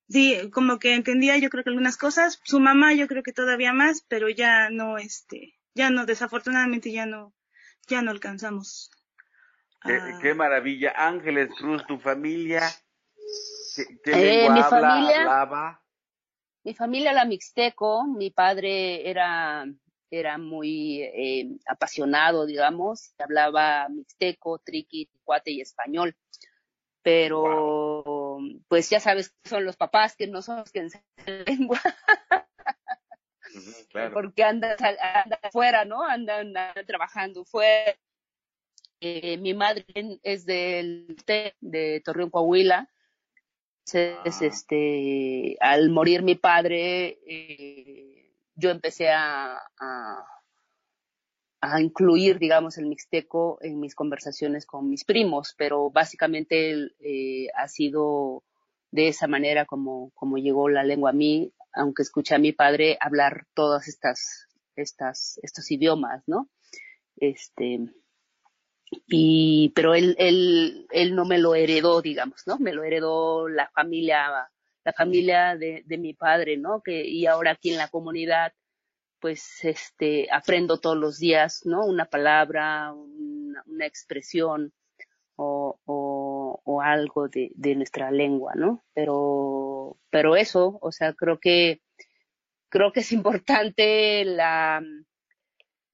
Sí, 0.09 0.51
como 0.51 0.79
que 0.79 0.93
entendía 0.93 1.37
yo 1.37 1.49
creo 1.49 1.63
que 1.63 1.69
algunas 1.69 1.95
cosas, 1.95 2.41
su 2.43 2.59
mamá 2.59 2.93
yo 2.93 3.07
creo 3.07 3.23
que 3.23 3.31
todavía 3.31 3.71
más, 3.71 4.01
pero 4.09 4.27
ya 4.27 4.69
no, 4.69 4.97
este, 4.97 5.57
ya 5.73 5.89
no, 5.91 6.05
desafortunadamente 6.05 6.91
ya 6.91 7.05
no, 7.05 7.33
ya 7.87 8.01
no 8.01 8.11
alcanzamos. 8.11 8.91
Qué, 10.21 10.33
maravilla. 10.33 10.93
Ángeles 10.95 11.49
Cruz, 11.57 11.85
tu 11.87 11.97
familia, 11.99 12.61
¿qué, 14.03 14.45
eh, 14.45 14.49
mi 14.49 14.61
familia, 14.61 15.21
hablaba? 15.21 15.83
Mi 16.63 16.75
familia 16.75 17.13
la 17.13 17.25
mixteco, 17.25 18.05
mi 18.05 18.29
padre 18.29 19.09
era 19.09 19.65
era 20.13 20.37
muy 20.37 21.01
eh, 21.01 21.57
apasionado, 21.65 22.45
digamos, 22.45 23.15
hablaba 23.17 23.87
mixteco, 23.87 24.59
triqui, 24.59 25.09
cuate 25.23 25.51
y 25.51 25.61
español 25.61 26.15
pero 27.01 28.37
pues 28.67 28.89
ya 28.89 28.99
sabes 28.99 29.29
que 29.29 29.49
son 29.49 29.65
los 29.65 29.75
papás 29.75 30.15
que 30.15 30.27
no 30.27 30.41
son 30.41 30.57
los 30.57 30.71
que 30.71 30.79
enseñan 30.79 31.05
lengua. 31.47 31.79
Porque 34.13 34.43
andan, 34.43 34.75
anda 34.79 35.39
afuera, 35.41 35.85
¿no? 35.85 36.03
Andan, 36.03 36.53
trabajando 36.85 37.45
fuera. 37.45 37.95
Eh, 38.99 39.37
mi 39.37 39.53
madre 39.53 39.85
es 40.23 40.45
del 40.45 41.15
T, 41.25 41.55
de 41.59 42.01
Torreón, 42.05 42.29
Coahuila. 42.29 42.89
Entonces, 43.85 44.41
ah. 44.41 44.45
este, 44.45 45.57
al 45.59 45.89
morir 45.89 46.21
mi 46.21 46.35
padre, 46.35 47.19
eh, 47.25 48.31
yo 48.55 48.69
empecé 48.69 49.09
a, 49.09 49.59
a 51.61 51.79
incluir, 51.79 52.39
digamos, 52.39 52.79
el 52.79 52.87
mixteco 52.87 53.59
en 53.61 53.79
mis 53.79 53.93
conversaciones 53.93 54.65
con 54.65 54.89
mis 54.89 55.05
primos, 55.05 55.53
pero 55.55 55.91
básicamente 55.91 56.89
eh, 56.99 57.47
ha 57.55 57.67
sido 57.67 58.43
de 58.89 59.07
esa 59.07 59.27
manera 59.27 59.65
como, 59.65 60.11
como 60.15 60.37
llegó 60.37 60.69
la 60.69 60.83
lengua 60.83 61.11
a 61.11 61.13
mí, 61.13 61.53
aunque 61.73 62.03
escuché 62.03 62.35
a 62.35 62.39
mi 62.39 62.51
padre 62.51 62.97
hablar 62.99 63.45
todas 63.53 63.87
estas, 63.87 64.47
estos 64.75 65.71
idiomas, 65.71 66.23
¿no? 66.27 66.49
Este, 67.17 67.79
y, 69.07 69.71
pero 69.75 69.95
él, 69.95 70.15
él, 70.19 70.87
él 70.91 71.15
no 71.15 71.25
me 71.25 71.37
lo 71.37 71.55
heredó, 71.55 72.01
digamos, 72.01 72.43
¿no? 72.45 72.57
Me 72.57 72.73
lo 72.73 72.83
heredó 72.83 73.47
la 73.47 73.69
familia, 73.69 74.49
la 74.83 74.93
familia 74.93 75.55
de, 75.55 75.83
de 75.85 75.97
mi 75.97 76.13
padre, 76.13 76.57
¿no? 76.57 76.81
Que, 76.81 77.07
y 77.07 77.25
ahora 77.25 77.51
aquí 77.51 77.71
en 77.71 77.77
la 77.77 77.89
comunidad, 77.89 78.53
pues 79.19 79.63
este 79.63 80.27
aprendo 80.31 80.79
todos 80.79 80.97
los 80.97 81.19
días, 81.19 81.61
¿no? 81.65 81.85
Una 81.85 82.05
palabra, 82.05 82.91
una, 82.93 83.85
expresión 83.85 84.73
o, 85.35 85.79
o, 85.85 86.81
algo 86.81 87.27
de, 87.27 87.51
de, 87.55 87.75
nuestra 87.75 88.11
lengua, 88.11 88.53
¿no? 88.55 88.83
Pero, 88.93 89.70
pero 90.09 90.35
eso, 90.35 90.77
o 90.81 90.91
sea, 90.91 91.13
creo 91.13 91.39
que 91.39 91.81
creo 92.69 92.91
que 92.91 93.01
es 93.01 93.11
importante 93.11 94.23
la 94.25 94.81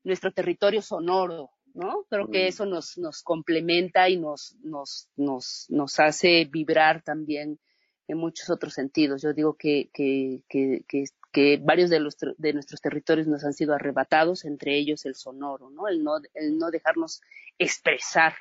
nuestro 0.03 0.31
territorio 0.31 0.81
sonoro, 0.81 1.51
¿no? 1.73 2.05
Creo 2.09 2.29
que 2.29 2.47
eso 2.47 2.65
nos, 2.65 2.97
nos 2.97 3.21
complementa 3.23 4.09
y 4.09 4.17
nos, 4.17 4.55
nos, 4.63 5.09
nos, 5.15 5.65
nos 5.69 5.99
hace 5.99 6.45
vibrar 6.45 7.03
también 7.03 7.59
en 8.07 8.17
muchos 8.17 8.49
otros 8.49 8.73
sentidos. 8.73 9.21
Yo 9.21 9.33
digo 9.33 9.55
que, 9.55 9.89
que, 9.93 10.41
que, 10.47 10.85
que, 11.31 11.57
varios 11.57 11.89
de, 11.89 11.99
los, 11.99 12.15
de 12.37 12.53
nuestros 12.53 12.79
territorios 12.81 13.27
nos 13.27 13.43
han 13.43 13.53
sido 13.53 13.73
arrebatados, 13.73 14.45
entre 14.45 14.77
ellos 14.77 15.05
el 15.05 15.15
sonoro, 15.15 15.69
¿no? 15.69 15.87
El 15.87 16.03
no, 16.03 16.19
el 16.33 16.57
no 16.57 16.71
dejarnos 16.71 17.21
expresar 17.59 18.33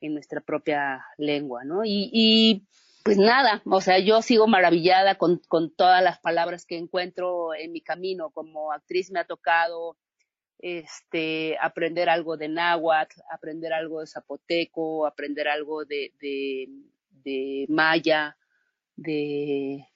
en 0.00 0.14
nuestra 0.14 0.40
propia 0.40 1.04
lengua, 1.18 1.64
¿no? 1.64 1.84
Y, 1.84 2.10
y 2.12 2.66
pues 3.02 3.16
nada, 3.16 3.62
o 3.64 3.80
sea, 3.80 3.98
yo 3.98 4.22
sigo 4.22 4.46
maravillada 4.46 5.16
con, 5.16 5.38
con 5.48 5.74
todas 5.74 6.02
las 6.02 6.18
palabras 6.20 6.66
que 6.66 6.76
encuentro 6.76 7.54
en 7.54 7.72
mi 7.72 7.80
camino. 7.80 8.30
Como 8.30 8.72
actriz 8.72 9.10
me 9.10 9.20
ha 9.20 9.24
tocado 9.24 9.96
este, 10.58 11.56
aprender 11.60 12.08
algo 12.08 12.36
de 12.36 12.48
náhuatl, 12.48 13.20
aprender 13.32 13.72
algo 13.72 14.00
de 14.00 14.06
zapoteco, 14.06 15.06
aprender 15.06 15.48
algo 15.48 15.84
de, 15.84 16.12
de, 16.20 16.68
de 17.10 17.66
maya, 17.68 18.36
de, 18.96 19.86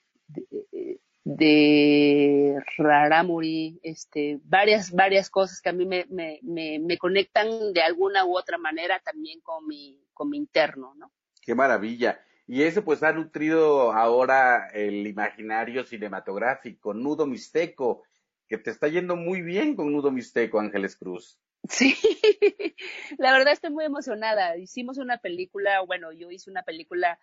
de, 1.25 2.63
Raramuri, 2.79 3.81
este, 3.83 4.41
varias, 4.45 4.91
varias 4.91 5.29
cosas 5.29 5.61
que 5.61 5.69
a 5.69 5.75
mí 5.75 5.85
me, 5.85 6.07
me, 6.11 6.41
me, 6.43 6.99
conectan 6.99 7.73
de 7.73 7.83
alguna 7.83 8.25
u 8.25 8.37
otra 8.37 8.57
manera 8.57 9.01
también 9.01 9.41
con 9.41 9.67
mi, 9.67 10.03
con 10.15 10.31
mi 10.31 10.39
interno, 10.39 10.95
¿no? 10.97 11.13
Qué 11.43 11.55
maravilla. 11.55 12.19
Y 12.47 12.63
eso 12.63 12.85
pues 12.85 13.03
ha 13.03 13.13
nutrido 13.13 13.93
ahora 13.93 14.69
el 14.73 15.07
imaginario 15.07 15.85
cinematográfico, 15.85 16.93
Nudo 16.93 17.27
Mixteco, 17.27 18.03
que 18.47 18.59
te 18.59 18.71
está 18.71 18.89
yendo 18.89 19.17
muy 19.17 19.41
bien 19.41 19.75
con 19.75 19.91
Nudo 19.91 20.11
Mixteco, 20.11 20.61
Ángeles 20.61 20.97
Cruz. 20.97 21.39
Sí, 21.69 21.97
la 23.19 23.33
verdad 23.33 23.55
estoy 23.55 23.71
muy 23.71 23.85
emocionada. 23.85 24.57
Hicimos 24.59 24.99
una 24.99 25.19
película, 25.19 25.81
bueno, 25.81 26.13
yo 26.13 26.31
hice 26.31 26.51
una 26.51 26.63
película 26.63 27.19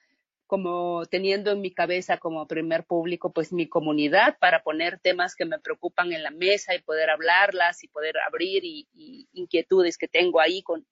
como 0.52 1.06
teniendo 1.06 1.52
en 1.52 1.62
mi 1.62 1.72
cabeza 1.74 2.18
como 2.18 2.46
primer 2.46 2.84
público 2.84 3.32
pues 3.32 3.54
mi 3.54 3.70
comunidad 3.70 4.38
para 4.38 4.64
poner 4.64 5.00
temas 5.00 5.34
que 5.34 5.46
me 5.46 5.60
preocupan 5.60 6.12
en 6.12 6.24
la 6.24 6.30
mesa 6.30 6.76
y 6.76 6.82
poder 6.82 7.10
hablarlas 7.10 7.86
y 7.86 7.88
poder 7.88 8.16
abrir 8.28 8.66
y, 8.66 9.30
inquietudes 9.32 9.98
que 9.98 10.10
tengo 10.10 10.42
ahí 10.42 10.62
con 10.62 10.86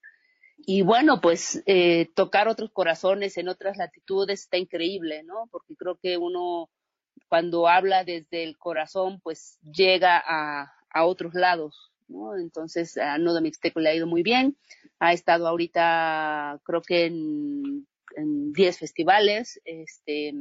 y 0.65 0.81
bueno 0.81 1.21
pues 1.21 1.63
eh, 1.65 2.09
tocar 2.15 2.47
otros 2.47 2.71
corazones 2.71 3.37
en 3.37 3.49
otras 3.49 3.77
latitudes 3.77 4.41
está 4.41 4.57
increíble 4.57 5.23
no 5.23 5.47
porque 5.51 5.75
creo 5.75 5.97
que 5.97 6.17
uno 6.17 6.69
cuando 7.27 7.67
habla 7.67 8.03
desde 8.03 8.43
el 8.43 8.57
corazón 8.57 9.19
pues 9.21 9.57
llega 9.61 10.21
a, 10.25 10.73
a 10.89 11.05
otros 11.05 11.33
lados 11.33 11.89
¿no? 12.09 12.35
Entonces 12.35 12.97
a 12.97 13.17
Nudo 13.17 13.41
Mixteco 13.41 13.79
le 13.79 13.89
ha 13.89 13.95
ido 13.95 14.07
muy 14.07 14.23
bien, 14.23 14.57
ha 14.99 15.13
estado 15.13 15.47
ahorita 15.47 16.59
creo 16.63 16.81
que 16.81 17.05
en, 17.05 17.87
en 18.15 18.51
10 18.51 18.79
festivales, 18.79 19.61
este, 19.63 20.33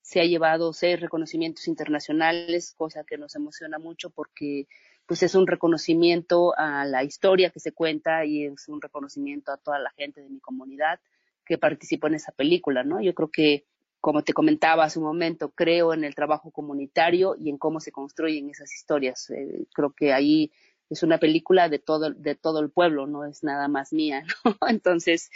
se 0.00 0.20
ha 0.20 0.24
llevado 0.24 0.72
seis 0.72 1.00
reconocimientos 1.00 1.68
internacionales, 1.68 2.72
cosa 2.72 3.04
que 3.04 3.18
nos 3.18 3.34
emociona 3.34 3.78
mucho 3.78 4.10
porque 4.10 4.66
pues 5.08 5.22
es 5.22 5.34
un 5.34 5.46
reconocimiento 5.46 6.52
a 6.58 6.84
la 6.84 7.02
historia 7.02 7.48
que 7.48 7.60
se 7.60 7.72
cuenta 7.72 8.26
y 8.26 8.44
es 8.44 8.68
un 8.68 8.82
reconocimiento 8.82 9.50
a 9.50 9.56
toda 9.56 9.78
la 9.78 9.90
gente 9.92 10.20
de 10.20 10.28
mi 10.28 10.38
comunidad 10.38 11.00
que 11.46 11.56
participó 11.56 12.08
en 12.08 12.16
esa 12.16 12.30
película, 12.30 12.84
¿no? 12.84 13.00
Yo 13.00 13.14
creo 13.14 13.30
que, 13.30 13.64
como 14.00 14.22
te 14.22 14.34
comentaba 14.34 14.84
hace 14.84 14.98
un 14.98 15.06
momento, 15.06 15.48
creo 15.48 15.94
en 15.94 16.04
el 16.04 16.14
trabajo 16.14 16.50
comunitario 16.50 17.36
y 17.38 17.48
en 17.48 17.56
cómo 17.56 17.80
se 17.80 17.90
construyen 17.90 18.50
esas 18.50 18.70
historias. 18.74 19.30
Eh, 19.30 19.64
creo 19.72 19.94
que 19.94 20.12
ahí 20.12 20.52
es 20.90 21.02
una 21.02 21.16
película 21.16 21.70
de 21.70 21.78
todo, 21.78 22.10
de 22.10 22.34
todo 22.34 22.60
el 22.60 22.70
pueblo, 22.70 23.06
no 23.06 23.24
es 23.24 23.42
nada 23.42 23.66
más 23.66 23.94
mía, 23.94 24.24
¿no? 24.44 24.68
Entonces, 24.68 25.30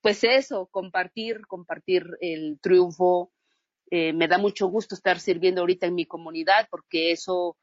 pues 0.00 0.24
eso, 0.24 0.68
compartir, 0.70 1.46
compartir 1.46 2.16
el 2.22 2.58
triunfo. 2.62 3.30
Eh, 3.90 4.14
me 4.14 4.26
da 4.26 4.38
mucho 4.38 4.68
gusto 4.68 4.94
estar 4.94 5.20
sirviendo 5.20 5.60
ahorita 5.60 5.86
en 5.86 5.94
mi 5.94 6.06
comunidad 6.06 6.66
porque 6.70 7.12
eso 7.12 7.58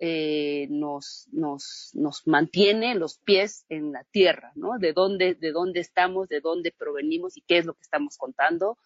eh, 0.00 0.68
nos, 0.70 1.28
nos, 1.32 1.90
nos 1.94 2.26
mantiene 2.26 2.94
los 2.94 3.18
pies 3.18 3.64
en 3.68 3.92
la 3.92 4.04
tierra, 4.04 4.52
¿no? 4.54 4.78
De 4.78 4.92
dónde, 4.92 5.34
de 5.34 5.52
dónde 5.52 5.80
estamos, 5.80 6.28
de 6.28 6.40
dónde 6.40 6.72
provenimos 6.76 7.36
y 7.36 7.42
qué 7.42 7.58
es 7.58 7.66
lo 7.66 7.74
que 7.74 7.82
estamos 7.82 8.16
contando 8.16 8.78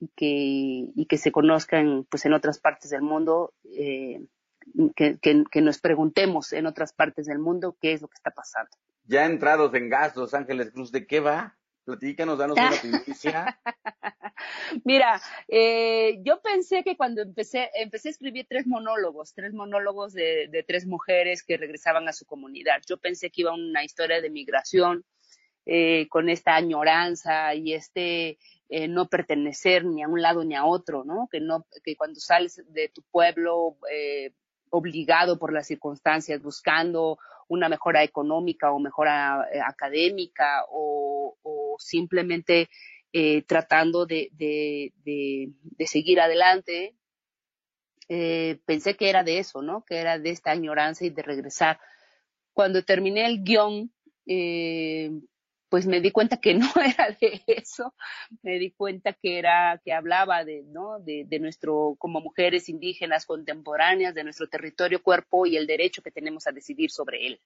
y 0.00 0.08
que, 0.16 0.92
y 0.94 1.06
que 1.06 1.18
se 1.18 1.32
conozcan 1.32 2.06
pues 2.10 2.24
en 2.26 2.32
otras 2.32 2.58
partes 2.58 2.90
del 2.90 3.02
mundo, 3.02 3.54
eh, 3.64 4.26
que, 4.94 5.18
que, 5.20 5.62
nos 5.62 5.78
preguntemos 5.78 6.52
en 6.52 6.66
otras 6.66 6.92
partes 6.92 7.26
del 7.26 7.38
mundo 7.38 7.76
qué 7.80 7.92
es 7.92 8.02
lo 8.02 8.08
que 8.08 8.16
está 8.16 8.30
pasando. 8.30 8.70
Ya 9.04 9.24
entrados 9.24 9.72
en 9.74 9.88
gas, 9.88 10.16
Los 10.16 10.34
Ángeles 10.34 10.72
Cruz, 10.72 10.90
¿de 10.90 11.06
qué 11.06 11.20
va? 11.20 11.56
Platícanos, 11.86 12.36
danos 12.36 12.58
una 12.58 12.98
noticia. 12.98 13.60
Mira, 14.84 15.20
eh, 15.46 16.18
yo 16.24 16.40
pensé 16.42 16.82
que 16.82 16.96
cuando 16.96 17.22
empecé, 17.22 17.70
empecé 17.74 18.08
a 18.08 18.10
escribir 18.10 18.46
tres 18.48 18.66
monólogos, 18.66 19.32
tres 19.34 19.52
monólogos 19.52 20.12
de, 20.12 20.64
tres 20.66 20.84
mujeres 20.84 21.44
que 21.44 21.56
regresaban 21.56 22.08
a 22.08 22.12
su 22.12 22.26
comunidad. 22.26 22.82
Yo 22.88 22.96
pensé 22.96 23.30
que 23.30 23.42
iba 23.42 23.54
una 23.54 23.84
historia 23.84 24.20
de 24.20 24.30
migración 24.30 25.04
eh, 25.64 26.08
con 26.08 26.28
esta 26.28 26.56
añoranza 26.56 27.54
y 27.54 27.72
este 27.72 28.38
eh, 28.68 28.88
no 28.88 29.08
pertenecer 29.08 29.84
ni 29.84 30.02
a 30.02 30.08
un 30.08 30.20
lado 30.20 30.42
ni 30.42 30.56
a 30.56 30.64
otro, 30.64 31.04
¿no? 31.04 31.28
Que 31.30 31.38
no, 31.38 31.68
que 31.84 31.94
cuando 31.94 32.18
sales 32.18 32.64
de 32.66 32.88
tu 32.88 33.02
pueblo 33.12 33.78
obligado 34.70 35.38
por 35.38 35.52
las 35.52 35.68
circunstancias, 35.68 36.42
buscando 36.42 37.18
una 37.48 37.68
mejora 37.68 38.02
económica 38.02 38.72
o 38.72 38.78
mejora 38.78 39.48
académica 39.66 40.64
o, 40.70 41.36
simplemente 41.78 42.68
eh, 43.12 43.42
tratando 43.42 44.06
de, 44.06 44.30
seguir 45.86 46.20
adelante. 46.20 46.96
Eh, 48.08 48.60
pensé 48.66 48.96
que 48.96 49.08
era 49.08 49.24
de 49.24 49.38
eso, 49.38 49.62
¿no? 49.62 49.84
Que 49.84 49.96
era 49.96 50.18
de 50.18 50.30
esta 50.30 50.50
añoranza 50.50 51.06
y 51.06 51.10
de 51.10 51.22
regresar. 51.22 51.80
Cuando 52.52 52.84
terminé 52.84 53.26
el 53.26 53.42
guion, 53.42 53.92
eh, 54.26 55.10
pues 55.68 55.86
me 55.86 56.00
di 56.00 56.10
cuenta 56.10 56.38
que 56.38 56.54
no 56.54 56.70
era 56.76 57.16
de 57.20 57.42
eso, 57.46 57.94
me 58.42 58.58
di 58.58 58.70
cuenta 58.70 59.12
que 59.12 59.38
era, 59.38 59.80
que 59.84 59.92
hablaba 59.92 60.44
de, 60.44 60.62
¿no? 60.64 60.98
De, 61.00 61.38
nuestro, 61.40 61.96
como 61.98 62.20
mujeres 62.20 62.68
indígenas 62.68 63.26
contemporáneas, 63.26 64.14
de 64.14 64.24
nuestro 64.24 64.48
territorio, 64.48 65.02
cuerpo 65.02 65.46
y 65.46 65.56
el 65.56 65.66
derecho 65.66 66.02
que 66.02 66.10
tenemos 66.10 66.46
a 66.46 66.52
decidir 66.52 66.90
sobre 66.90 67.26
él. 67.26 67.40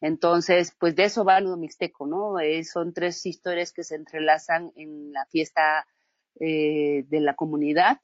Entonces, 0.00 0.74
pues 0.78 0.94
de 0.96 1.04
eso 1.04 1.24
va 1.24 1.40
Nudo 1.40 1.56
Mixteco, 1.56 2.06
¿no? 2.06 2.38
Eh, 2.38 2.64
son 2.64 2.92
tres 2.92 3.24
historias 3.26 3.72
que 3.72 3.84
se 3.84 3.94
entrelazan 3.96 4.72
en 4.76 5.12
la 5.12 5.24
fiesta 5.26 5.86
eh, 6.40 7.04
de 7.08 7.20
la 7.20 7.34
comunidad 7.34 8.00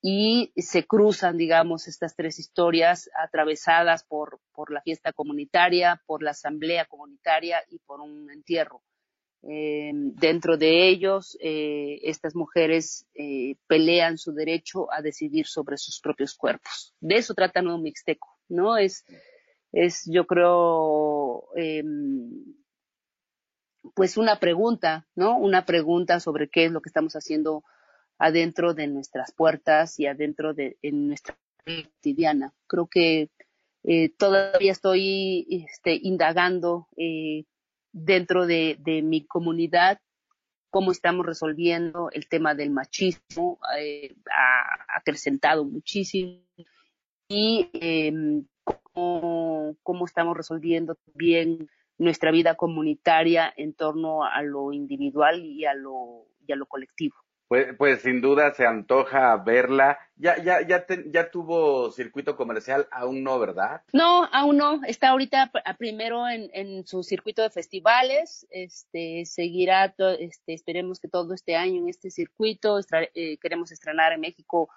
y 0.00 0.52
se 0.56 0.86
cruzan, 0.86 1.38
digamos, 1.38 1.88
estas 1.88 2.14
tres 2.14 2.38
historias 2.38 3.10
atravesadas 3.16 4.04
por, 4.04 4.38
por 4.52 4.70
la 4.70 4.82
fiesta 4.82 5.12
comunitaria, 5.12 6.02
por 6.06 6.22
la 6.22 6.32
asamblea 6.32 6.84
comunitaria 6.84 7.62
y 7.70 7.78
por 7.78 8.00
un 8.00 8.30
entierro. 8.30 8.82
Eh, 9.46 9.92
dentro 9.94 10.56
de 10.56 10.88
ellos, 10.88 11.36
eh, 11.40 12.00
estas 12.02 12.34
mujeres 12.34 13.06
eh, 13.14 13.56
pelean 13.66 14.16
su 14.16 14.32
derecho 14.32 14.90
a 14.90 15.02
decidir 15.02 15.46
sobre 15.46 15.76
sus 15.76 16.00
propios 16.00 16.34
cuerpos. 16.34 16.94
De 17.00 17.16
eso 17.16 17.34
trata 17.34 17.60
Nuevo 17.60 17.78
Mixteco, 17.78 18.28
¿no? 18.48 18.78
Es, 18.78 19.04
es 19.74 20.04
yo 20.06 20.26
creo, 20.26 21.48
eh, 21.56 21.82
pues 23.94 24.16
una 24.16 24.38
pregunta, 24.38 25.06
¿no? 25.14 25.36
Una 25.36 25.66
pregunta 25.66 26.20
sobre 26.20 26.48
qué 26.48 26.66
es 26.66 26.72
lo 26.72 26.80
que 26.80 26.88
estamos 26.88 27.14
haciendo 27.14 27.64
adentro 28.18 28.74
de 28.74 28.86
nuestras 28.86 29.32
puertas 29.32 29.98
y 29.98 30.06
adentro 30.06 30.54
de 30.54 30.78
en 30.82 31.08
nuestra 31.08 31.36
vida 31.66 31.88
cotidiana. 31.90 32.54
Creo 32.66 32.86
que 32.86 33.30
eh, 33.82 34.10
todavía 34.16 34.72
estoy 34.72 35.46
este, 35.50 35.98
indagando 36.00 36.88
eh, 36.96 37.44
dentro 37.92 38.46
de, 38.46 38.76
de, 38.80 39.02
mi 39.02 39.26
comunidad 39.26 40.00
cómo 40.70 40.90
estamos 40.90 41.26
resolviendo 41.26 42.10
el 42.12 42.28
tema 42.28 42.54
del 42.54 42.70
machismo, 42.70 43.58
eh, 43.78 44.14
ha 44.28 44.98
acrecentado 44.98 45.64
muchísimo 45.64 46.40
y 47.28 47.70
em, 47.74 48.44
cómo, 48.94 50.04
estamos 50.06 50.36
resolviendo 50.36 50.96
bien 51.14 51.68
nuestra 51.98 52.30
vida 52.30 52.54
comunitaria 52.54 53.52
en 53.56 53.74
torno 53.74 54.24
a 54.24 54.42
lo 54.42 54.72
individual 54.72 55.44
y 55.44 55.64
a 55.64 55.74
lo, 55.74 56.26
y 56.46 56.52
a 56.52 56.56
lo 56.56 56.66
colectivo. 56.66 57.16
Pues, 57.46 57.76
pues 57.76 58.00
sin 58.00 58.20
duda 58.20 58.54
se 58.54 58.66
antoja 58.66 59.36
verla. 59.36 59.98
Ya, 60.16 60.42
ya, 60.42 60.66
ya, 60.66 60.86
te, 60.86 61.04
ya 61.12 61.30
tuvo 61.30 61.90
circuito 61.90 62.36
comercial, 62.36 62.88
aún 62.90 63.22
no, 63.22 63.38
¿verdad? 63.38 63.82
No, 63.92 64.24
aún 64.32 64.56
no. 64.56 64.80
Está 64.86 65.10
ahorita 65.10 65.52
primero 65.78 66.26
en, 66.26 66.50
en 66.54 66.86
su 66.86 67.02
circuito 67.02 67.42
de 67.42 67.50
festivales. 67.50 68.46
Este 68.50 69.26
seguirá, 69.26 69.92
to, 69.92 70.10
este, 70.10 70.54
esperemos 70.54 70.98
que 70.98 71.08
todo 71.08 71.34
este 71.34 71.54
año 71.54 71.82
en 71.82 71.88
este 71.90 72.10
circuito. 72.10 72.78
Estra, 72.78 73.02
eh, 73.14 73.36
queremos 73.38 73.70
estrenar 73.70 74.12
en 74.12 74.20
México 74.20 74.70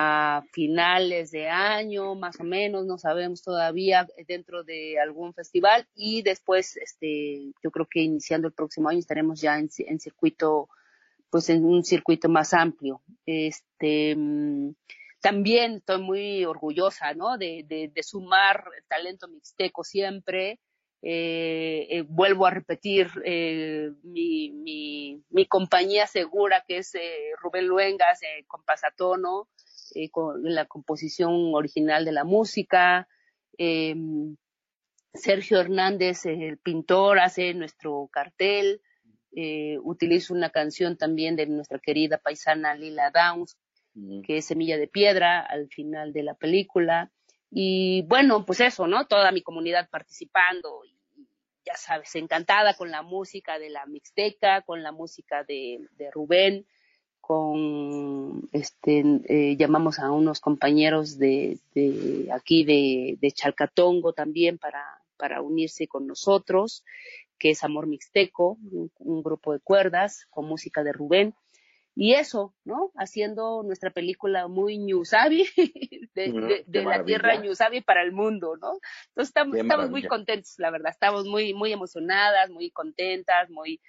a 0.00 0.44
finales 0.52 1.32
de 1.32 1.48
año, 1.48 2.14
más 2.14 2.38
o 2.38 2.44
menos, 2.44 2.86
no 2.86 2.98
sabemos 2.98 3.42
todavía, 3.42 4.06
dentro 4.28 4.62
de 4.62 5.00
algún 5.00 5.34
festival. 5.34 5.88
Y 5.96 6.22
después, 6.22 6.76
este, 6.76 7.50
yo 7.64 7.72
creo 7.72 7.88
que 7.90 8.02
iniciando 8.02 8.46
el 8.46 8.54
próximo 8.54 8.88
año 8.88 9.00
estaremos 9.00 9.40
ya 9.40 9.58
en, 9.58 9.68
en 9.76 9.98
circuito 9.98 10.68
pues 11.30 11.50
en 11.50 11.64
un 11.64 11.82
circuito 11.82 12.28
más 12.28 12.54
amplio. 12.54 13.02
Este, 13.26 14.16
también 15.20 15.78
estoy 15.78 16.00
muy 16.00 16.44
orgullosa, 16.44 17.12
¿no? 17.14 17.36
De, 17.36 17.64
de, 17.66 17.90
de 17.92 18.02
sumar 18.04 18.64
talento 18.86 19.26
mixteco 19.26 19.82
siempre. 19.82 20.60
Eh, 21.02 21.86
eh, 21.90 22.02
vuelvo 22.08 22.46
a 22.46 22.50
repetir 22.50 23.08
eh, 23.24 23.90
mi, 24.02 24.50
mi, 24.50 25.22
mi, 25.30 25.46
compañía 25.46 26.08
segura 26.08 26.64
que 26.66 26.78
es 26.78 26.92
eh, 26.96 27.30
Rubén 27.40 27.68
Luengas 27.68 28.18
con 28.48 28.64
Pasatono, 28.64 29.48
con 30.10 30.42
la 30.42 30.66
composición 30.66 31.54
original 31.54 32.04
de 32.04 32.12
la 32.12 32.24
música. 32.24 33.08
Sergio 35.14 35.60
Hernández, 35.60 36.26
el 36.26 36.58
pintor, 36.58 37.18
hace 37.18 37.54
nuestro 37.54 38.08
cartel 38.12 38.80
eh, 39.34 39.78
utilizo 39.82 40.32
una 40.32 40.50
canción 40.50 40.96
también 40.96 41.36
de 41.36 41.46
nuestra 41.46 41.78
querida 41.78 42.18
paisana 42.18 42.74
Lila 42.74 43.10
Downs, 43.10 43.56
mm. 43.94 44.22
que 44.22 44.38
es 44.38 44.46
Semilla 44.46 44.78
de 44.78 44.88
Piedra, 44.88 45.40
al 45.40 45.68
final 45.68 46.12
de 46.12 46.22
la 46.22 46.34
película. 46.34 47.12
Y 47.50 48.02
bueno, 48.02 48.44
pues 48.44 48.60
eso, 48.60 48.86
¿no? 48.86 49.06
Toda 49.06 49.32
mi 49.32 49.42
comunidad 49.42 49.88
participando 49.90 50.82
y 50.84 50.96
ya 51.64 51.76
sabes, 51.76 52.14
encantada 52.14 52.74
con 52.74 52.90
la 52.90 53.02
música 53.02 53.58
de 53.58 53.68
la 53.68 53.84
Mixteca, 53.86 54.62
con 54.62 54.82
la 54.82 54.92
música 54.92 55.44
de, 55.44 55.86
de 55.98 56.10
Rubén, 56.10 56.66
con, 57.28 58.48
este, 58.52 59.04
eh, 59.28 59.56
llamamos 59.58 59.98
a 59.98 60.10
unos 60.10 60.40
compañeros 60.40 61.18
de, 61.18 61.58
de 61.74 62.30
aquí 62.32 62.64
de, 62.64 63.18
de 63.20 63.32
Chalcatongo 63.32 64.14
también 64.14 64.56
para, 64.56 64.82
para 65.18 65.42
unirse 65.42 65.86
con 65.86 66.06
nosotros 66.06 66.84
que 67.38 67.50
es 67.50 67.62
Amor 67.62 67.86
Mixteco, 67.86 68.56
un, 68.72 68.90
un, 68.98 69.22
grupo 69.22 69.52
de 69.52 69.60
cuerdas 69.60 70.26
con 70.30 70.46
música 70.46 70.82
de 70.82 70.92
Rubén. 70.92 71.34
Y 71.94 72.14
eso, 72.14 72.54
¿no? 72.64 72.92
Haciendo 72.96 73.62
nuestra 73.62 73.90
película 73.90 74.48
muy 74.48 74.78
Ñusabi, 74.78 75.44
de 76.14 76.82
la 76.82 77.04
tierra 77.04 77.36
Ñusabi 77.36 77.82
para 77.82 78.02
el 78.02 78.12
mundo, 78.12 78.56
¿no? 78.56 78.78
Entonces 79.08 79.28
estamos, 79.28 79.56
estamos 79.58 79.90
muy 79.90 80.02
contentos, 80.02 80.54
la 80.56 80.70
verdad, 80.70 80.90
estamos 80.90 81.26
muy, 81.26 81.52
muy 81.52 81.72
emocionadas, 81.72 82.50
muy 82.50 82.70
contentas, 82.70 83.50
muy, 83.50 83.80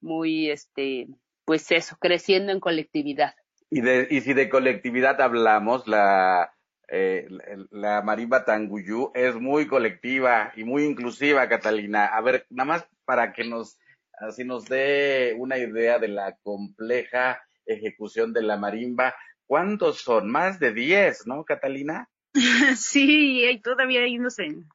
muy, 0.00 0.50
este, 0.50 1.06
pues 1.48 1.72
eso, 1.72 1.96
creciendo 1.98 2.52
en 2.52 2.60
colectividad. 2.60 3.34
Y, 3.70 3.80
de, 3.80 4.06
y 4.10 4.20
si 4.20 4.34
de 4.34 4.50
colectividad 4.50 5.18
hablamos, 5.22 5.88
la, 5.88 6.52
eh, 6.88 7.26
la 7.70 8.02
marimba 8.02 8.44
tanguyú 8.44 9.12
es 9.14 9.34
muy 9.34 9.66
colectiva 9.66 10.52
y 10.56 10.64
muy 10.64 10.84
inclusiva, 10.84 11.48
Catalina. 11.48 12.04
A 12.04 12.20
ver, 12.20 12.44
nada 12.50 12.66
más 12.66 12.86
para 13.06 13.32
que 13.32 13.44
nos, 13.44 13.78
así 14.20 14.44
nos 14.44 14.66
dé 14.66 15.36
una 15.38 15.56
idea 15.56 15.98
de 15.98 16.08
la 16.08 16.36
compleja 16.42 17.42
ejecución 17.64 18.34
de 18.34 18.42
la 18.42 18.58
marimba. 18.58 19.14
¿Cuántos 19.46 20.02
son? 20.02 20.30
Más 20.30 20.60
de 20.60 20.74
10, 20.74 21.26
¿no, 21.28 21.46
Catalina? 21.46 22.10
sí, 22.76 23.42
y 23.42 23.58
todavía 23.62 24.02
hay 24.02 24.18
unos 24.18 24.38
en 24.38 24.66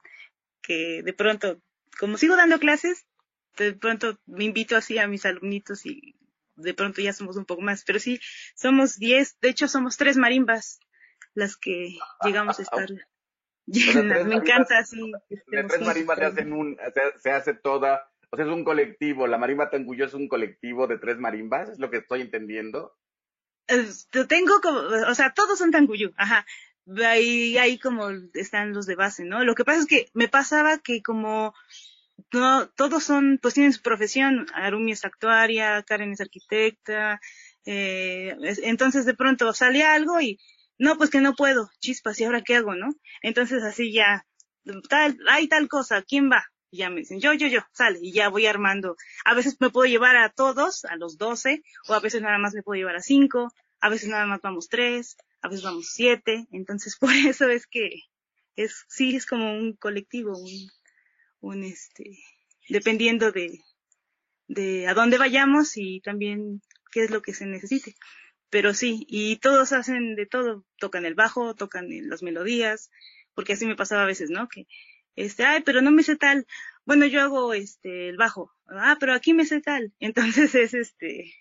que 0.63 1.03
de 1.03 1.13
pronto, 1.13 1.59
como 1.99 2.17
sigo 2.17 2.35
dando 2.35 2.57
clases, 2.57 3.05
de 3.57 3.73
pronto 3.73 4.17
me 4.25 4.45
invito 4.45 4.75
así 4.75 4.97
a 4.97 5.07
mis 5.07 5.27
alumnitos 5.27 5.85
y 5.85 6.12
de 6.55 6.73
pronto 6.73 7.01
ya 7.01 7.13
somos 7.13 7.37
un 7.37 7.45
poco 7.45 7.61
más, 7.61 7.83
pero 7.85 7.99
sí, 7.99 8.19
somos 8.55 8.97
10, 8.97 9.39
de 9.41 9.49
hecho 9.49 9.67
somos 9.67 9.97
tres 9.97 10.17
marimbas 10.17 10.79
las 11.33 11.57
que 11.57 11.97
llegamos 12.23 12.59
a 12.59 12.63
estar 12.63 12.87
llenas. 13.65 14.25
Me 14.25 14.35
encanta 14.35 14.79
así. 14.79 15.11
De 15.29 15.63
tres 15.63 15.81
marimbas 15.81 16.17
se 16.17 16.25
hacen 16.25 16.53
un, 16.53 16.77
se, 17.21 17.31
hace 17.31 17.53
toda, 17.53 18.09
o 18.29 18.35
sea, 18.35 18.45
es 18.45 18.51
un 18.51 18.63
colectivo, 18.63 19.27
la 19.27 19.37
marimba 19.37 19.69
Tanguyo 19.69 20.05
es 20.05 20.13
un 20.13 20.27
colectivo 20.27 20.87
de 20.87 20.97
tres 20.97 21.17
marimbas, 21.17 21.69
es 21.69 21.79
lo 21.79 21.89
que 21.89 21.97
estoy 21.97 22.21
entendiendo. 22.21 22.95
tengo 24.27 24.61
como, 24.61 24.79
o 24.79 25.15
sea, 25.15 25.33
todos 25.33 25.57
son 25.57 25.71
Tanguyo, 25.71 26.11
ajá. 26.17 26.45
Ahí, 27.05 27.57
ahí 27.57 27.79
como 27.79 28.09
están 28.33 28.73
los 28.73 28.85
de 28.85 28.95
base, 28.95 29.23
¿no? 29.23 29.45
Lo 29.45 29.55
que 29.55 29.63
pasa 29.63 29.79
es 29.79 29.85
que 29.85 30.07
me 30.13 30.27
pasaba 30.27 30.79
que 30.79 31.01
como 31.01 31.53
no, 32.31 32.69
todos 32.69 33.03
son, 33.03 33.39
pues 33.41 33.53
tienen 33.53 33.73
su 33.73 33.81
profesión, 33.81 34.47
Arumi 34.53 34.91
es 34.91 35.05
actuaria, 35.05 35.83
Karen 35.83 36.13
es 36.13 36.21
arquitecta, 36.21 37.19
eh, 37.65 38.35
entonces 38.63 39.05
de 39.05 39.13
pronto 39.13 39.53
sale 39.53 39.83
algo 39.83 40.19
y 40.19 40.39
no, 40.77 40.97
pues 40.97 41.09
que 41.09 41.21
no 41.21 41.35
puedo, 41.35 41.69
chispas, 41.79 42.19
¿y 42.19 42.25
ahora 42.25 42.41
qué 42.41 42.55
hago, 42.55 42.75
no? 42.75 42.89
Entonces 43.21 43.63
así 43.63 43.93
ya, 43.93 44.25
tal, 44.89 45.17
hay 45.29 45.47
tal 45.47 45.67
cosa, 45.67 46.01
¿quién 46.01 46.29
va? 46.31 46.43
Y 46.71 46.77
ya 46.77 46.89
me 46.89 47.01
dicen, 47.01 47.19
yo, 47.19 47.33
yo, 47.33 47.47
yo, 47.47 47.61
sale, 47.71 47.99
y 48.01 48.11
ya 48.11 48.29
voy 48.29 48.47
armando. 48.47 48.95
A 49.25 49.35
veces 49.35 49.57
me 49.59 49.69
puedo 49.69 49.85
llevar 49.85 50.17
a 50.17 50.29
todos, 50.29 50.85
a 50.85 50.95
los 50.95 51.17
doce, 51.17 51.61
o 51.87 51.93
a 51.93 51.99
veces 51.99 52.21
nada 52.21 52.39
más 52.39 52.53
me 52.53 52.63
puedo 52.63 52.77
llevar 52.79 52.95
a 52.95 53.01
cinco, 53.01 53.53
a 53.79 53.89
veces 53.89 54.09
nada 54.09 54.25
más 54.25 54.41
vamos 54.41 54.69
tres, 54.69 55.17
a 55.41 55.49
veces 55.49 55.63
vamos 55.63 55.91
siete, 55.93 56.47
entonces 56.51 56.97
por 56.99 57.11
eso 57.13 57.47
es 57.49 57.67
que 57.67 58.01
es, 58.55 58.85
sí, 58.87 59.15
es 59.15 59.25
como 59.25 59.53
un 59.53 59.73
colectivo, 59.73 60.37
un, 60.37 60.49
un 61.43 61.63
este, 61.63 62.17
dependiendo 62.69 63.31
de, 63.31 63.59
a 64.87 64.93
dónde 64.93 65.17
vayamos 65.17 65.77
y 65.77 65.99
también 66.01 66.61
qué 66.91 67.03
es 67.03 67.11
lo 67.11 67.21
que 67.21 67.33
se 67.33 67.45
necesite. 67.45 67.95
Pero 68.49 68.73
sí, 68.73 69.05
y 69.09 69.37
todos 69.37 69.73
hacen 69.73 70.15
de 70.15 70.25
todo, 70.25 70.65
tocan 70.77 71.05
el 71.05 71.15
bajo, 71.15 71.55
tocan 71.55 71.87
las 72.07 72.23
melodías, 72.23 72.91
porque 73.35 73.53
así 73.53 73.65
me 73.65 73.75
pasaba 73.75 74.03
a 74.03 74.07
veces, 74.07 74.29
¿no? 74.29 74.47
Que, 74.47 74.67
este, 75.15 75.43
ay, 75.43 75.61
pero 75.63 75.81
no 75.81 75.91
me 75.91 76.03
sé 76.03 76.15
tal, 76.15 76.47
bueno, 76.85 77.05
yo 77.05 77.21
hago 77.21 77.53
este, 77.53 78.09
el 78.09 78.17
bajo, 78.17 78.53
ah, 78.67 78.97
pero 78.99 79.13
aquí 79.13 79.33
me 79.33 79.45
sé 79.45 79.61
tal, 79.61 79.93
entonces 79.99 80.55
es 80.55 80.73
este, 80.73 81.33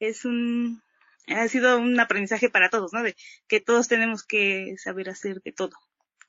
es 0.00 0.24
un, 0.24 0.82
ha 1.26 1.48
sido 1.48 1.78
un 1.78 1.98
aprendizaje 2.00 2.48
para 2.48 2.70
todos, 2.70 2.92
¿no? 2.92 3.02
De 3.02 3.16
que 3.48 3.60
todos 3.60 3.88
tenemos 3.88 4.24
que 4.24 4.76
saber 4.78 5.10
hacer 5.10 5.42
de 5.42 5.52
todo, 5.52 5.76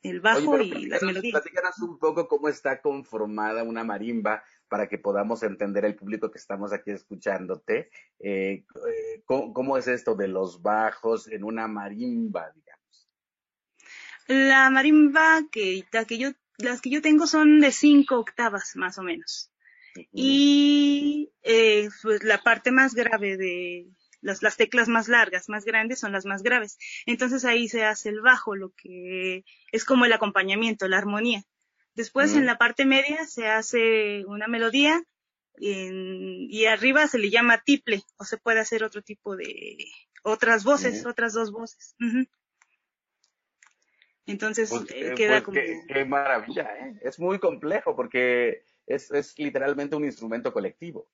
el 0.08 0.22
bajo 0.22 0.60
y 0.60 0.88
las 0.88 1.03
melodías. 1.03 1.41
Platícanos 1.41 1.80
un 1.80 1.97
poco 1.99 2.28
cómo 2.28 2.49
está 2.49 2.82
conformada 2.82 3.64
una 3.64 3.84
marimba, 3.84 4.43
para 4.68 4.88
que 4.88 4.97
podamos 4.97 5.43
entender 5.43 5.86
el 5.86 5.95
público 5.95 6.32
que 6.32 6.38
estamos 6.38 6.74
aquí 6.74 6.91
escuchándote. 6.91 7.89
Eh, 8.20 8.66
eh, 8.76 9.24
¿cómo, 9.26 9.78
es 9.78 9.88
esto 9.88 10.16
de 10.16 10.28
los 10.28 10.62
bajos 10.62 11.28
en 11.28 11.43
una 11.43 11.68
marimba, 11.68 12.51
digamos? 12.53 13.10
La 14.28 14.70
marimba 14.70 15.41
que, 15.51 15.86
que 16.08 16.18
yo, 16.18 16.32
las 16.58 16.82
que 16.82 16.89
yo 16.89 17.01
tengo 17.01 17.28
son 17.28 17.60
de 17.60 17.72
cinco 17.72 18.20
octavas, 18.20 18.76
más 18.76 18.97
o 18.97 19.03
menos. 19.03 19.51
Y 20.12 21.32
eh, 21.41 21.89
pues 22.03 22.24
la 22.24 22.43
parte 22.43 22.72
más 22.72 22.93
grave 22.93 23.36
de 23.38 23.88
las, 24.22 24.43
las 24.43 24.57
teclas 24.57 24.88
más 24.88 25.07
largas, 25.07 25.49
más 25.49 25.65
grandes, 25.65 25.99
son 25.99 26.11
las 26.11 26.26
más 26.26 26.43
graves. 26.43 26.78
Entonces 27.05 27.45
ahí 27.45 27.68
se 27.68 27.84
hace 27.84 28.09
el 28.09 28.22
bajo, 28.22 28.55
lo 28.55 28.72
que 28.72 29.43
es 29.72 29.86
como 29.86 30.05
el 30.05 30.13
acompañamiento, 30.13 30.88
la 30.88 30.97
armonía. 30.97 31.43
Después 31.95 32.36
en 32.36 32.45
la 32.45 32.59
parte 32.59 32.86
media 32.86 33.26
se 33.26 33.47
hace 33.47 34.24
una 34.28 34.47
melodía 34.47 35.01
y 35.59 36.65
arriba 36.65 37.07
se 37.07 37.18
le 37.18 37.32
llama 37.32 37.63
tiple 37.65 38.03
o 38.18 38.24
se 38.24 38.38
puede 38.38 38.59
hacer 38.59 38.84
otro 38.84 39.01
tipo 39.01 39.36
de 39.36 39.78
otras 40.22 40.63
voces, 40.63 41.05
otras 41.07 41.34
dos 41.34 41.51
voces. 41.51 41.95
Entonces 44.28 44.70
pues, 44.70 44.91
eh, 44.91 45.11
eh, 45.11 45.13
queda 45.15 45.41
pues, 45.41 45.43
como... 45.43 45.88
Qué, 45.88 46.05
maravilla, 46.05 46.70
¿eh? 46.80 46.99
Es 47.01 47.18
muy 47.18 47.39
complejo 47.39 47.95
porque 47.95 48.63
es, 48.86 49.09
es 49.09 49.39
literalmente 49.39 49.95
un 49.95 50.05
instrumento 50.05 50.53
colectivo. 50.53 51.07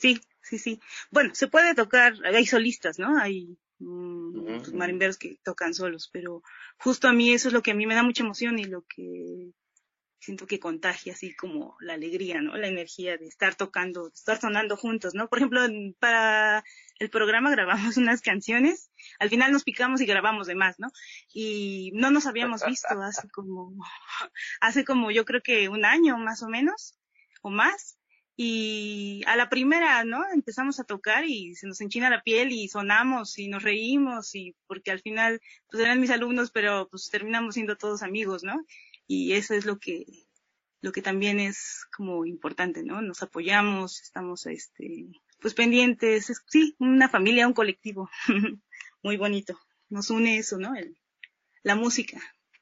Sí, 0.00 0.18
sí, 0.40 0.58
sí. 0.58 0.80
Bueno, 1.10 1.34
se 1.34 1.46
puede 1.48 1.74
tocar, 1.74 2.14
hay 2.24 2.46
solistas, 2.46 2.98
¿no? 2.98 3.18
Hay 3.18 3.58
mm, 3.80 4.74
marimberos 4.74 5.18
que 5.18 5.36
tocan 5.44 5.74
solos, 5.74 6.08
pero 6.10 6.42
justo 6.78 7.06
a 7.06 7.12
mí 7.12 7.32
eso 7.32 7.48
es 7.48 7.54
lo 7.54 7.62
que 7.62 7.72
a 7.72 7.74
mí 7.74 7.86
me 7.86 7.94
da 7.94 8.02
mucha 8.02 8.24
emoción 8.24 8.58
y 8.58 8.64
lo 8.64 8.82
que 8.82 9.52
siento 10.18 10.46
que 10.46 10.58
contagia 10.58 11.12
así 11.12 11.34
como 11.34 11.76
la 11.80 11.94
alegría, 11.94 12.40
¿no? 12.40 12.56
La 12.56 12.68
energía 12.68 13.18
de 13.18 13.26
estar 13.26 13.54
tocando, 13.56 14.04
de 14.04 14.14
estar 14.14 14.40
sonando 14.40 14.76
juntos, 14.78 15.14
¿no? 15.14 15.28
Por 15.28 15.38
ejemplo, 15.38 15.60
para 15.98 16.64
el 16.98 17.10
programa 17.10 17.50
grabamos 17.56 17.98
unas 17.98 18.22
canciones, 18.22 18.90
al 19.18 19.28
final 19.28 19.52
nos 19.52 19.64
picamos 19.64 20.00
y 20.00 20.06
grabamos 20.06 20.46
de 20.46 20.54
más, 20.54 20.78
¿no? 20.78 20.88
Y 21.34 21.90
no 21.94 22.10
nos 22.10 22.26
habíamos 22.26 22.64
visto 22.64 22.88
hace 23.02 23.28
como, 23.32 23.74
hace 24.62 24.84
como 24.84 25.10
yo 25.10 25.26
creo 25.26 25.42
que 25.42 25.68
un 25.68 25.84
año 25.84 26.16
más 26.16 26.42
o 26.42 26.48
menos, 26.48 26.98
o 27.42 27.50
más. 27.50 27.99
Y 28.42 29.22
a 29.26 29.36
la 29.36 29.50
primera, 29.50 30.02
¿no? 30.04 30.24
Empezamos 30.32 30.80
a 30.80 30.84
tocar 30.84 31.26
y 31.26 31.54
se 31.56 31.66
nos 31.66 31.80
enchina 31.82 32.08
la 32.08 32.22
piel 32.22 32.52
y 32.52 32.68
sonamos 32.68 33.38
y 33.38 33.48
nos 33.48 33.62
reímos 33.62 34.34
y 34.34 34.56
porque 34.66 34.90
al 34.90 35.00
final, 35.00 35.40
pues 35.70 35.82
eran 35.82 36.00
mis 36.00 36.10
alumnos, 36.10 36.50
pero 36.50 36.88
pues 36.90 37.10
terminamos 37.10 37.54
siendo 37.54 37.76
todos 37.76 38.02
amigos, 38.02 38.42
¿no? 38.42 38.64
y 39.10 39.32
eso 39.32 39.54
es 39.54 39.66
lo 39.66 39.80
que 39.80 40.06
lo 40.82 40.92
que 40.92 41.02
también 41.02 41.40
es 41.40 41.84
como 41.94 42.24
importante, 42.24 42.84
¿no? 42.84 43.02
Nos 43.02 43.24
apoyamos, 43.24 44.00
estamos 44.00 44.46
este 44.46 45.08
pues 45.40 45.52
pendientes, 45.52 46.30
es, 46.30 46.42
sí, 46.46 46.76
una 46.78 47.08
familia, 47.08 47.48
un 47.48 47.52
colectivo, 47.52 48.08
muy 49.02 49.16
bonito. 49.16 49.58
Nos 49.88 50.10
une 50.10 50.38
eso, 50.38 50.58
¿no? 50.58 50.76
El, 50.76 50.96
la 51.64 51.74
música. 51.74 52.20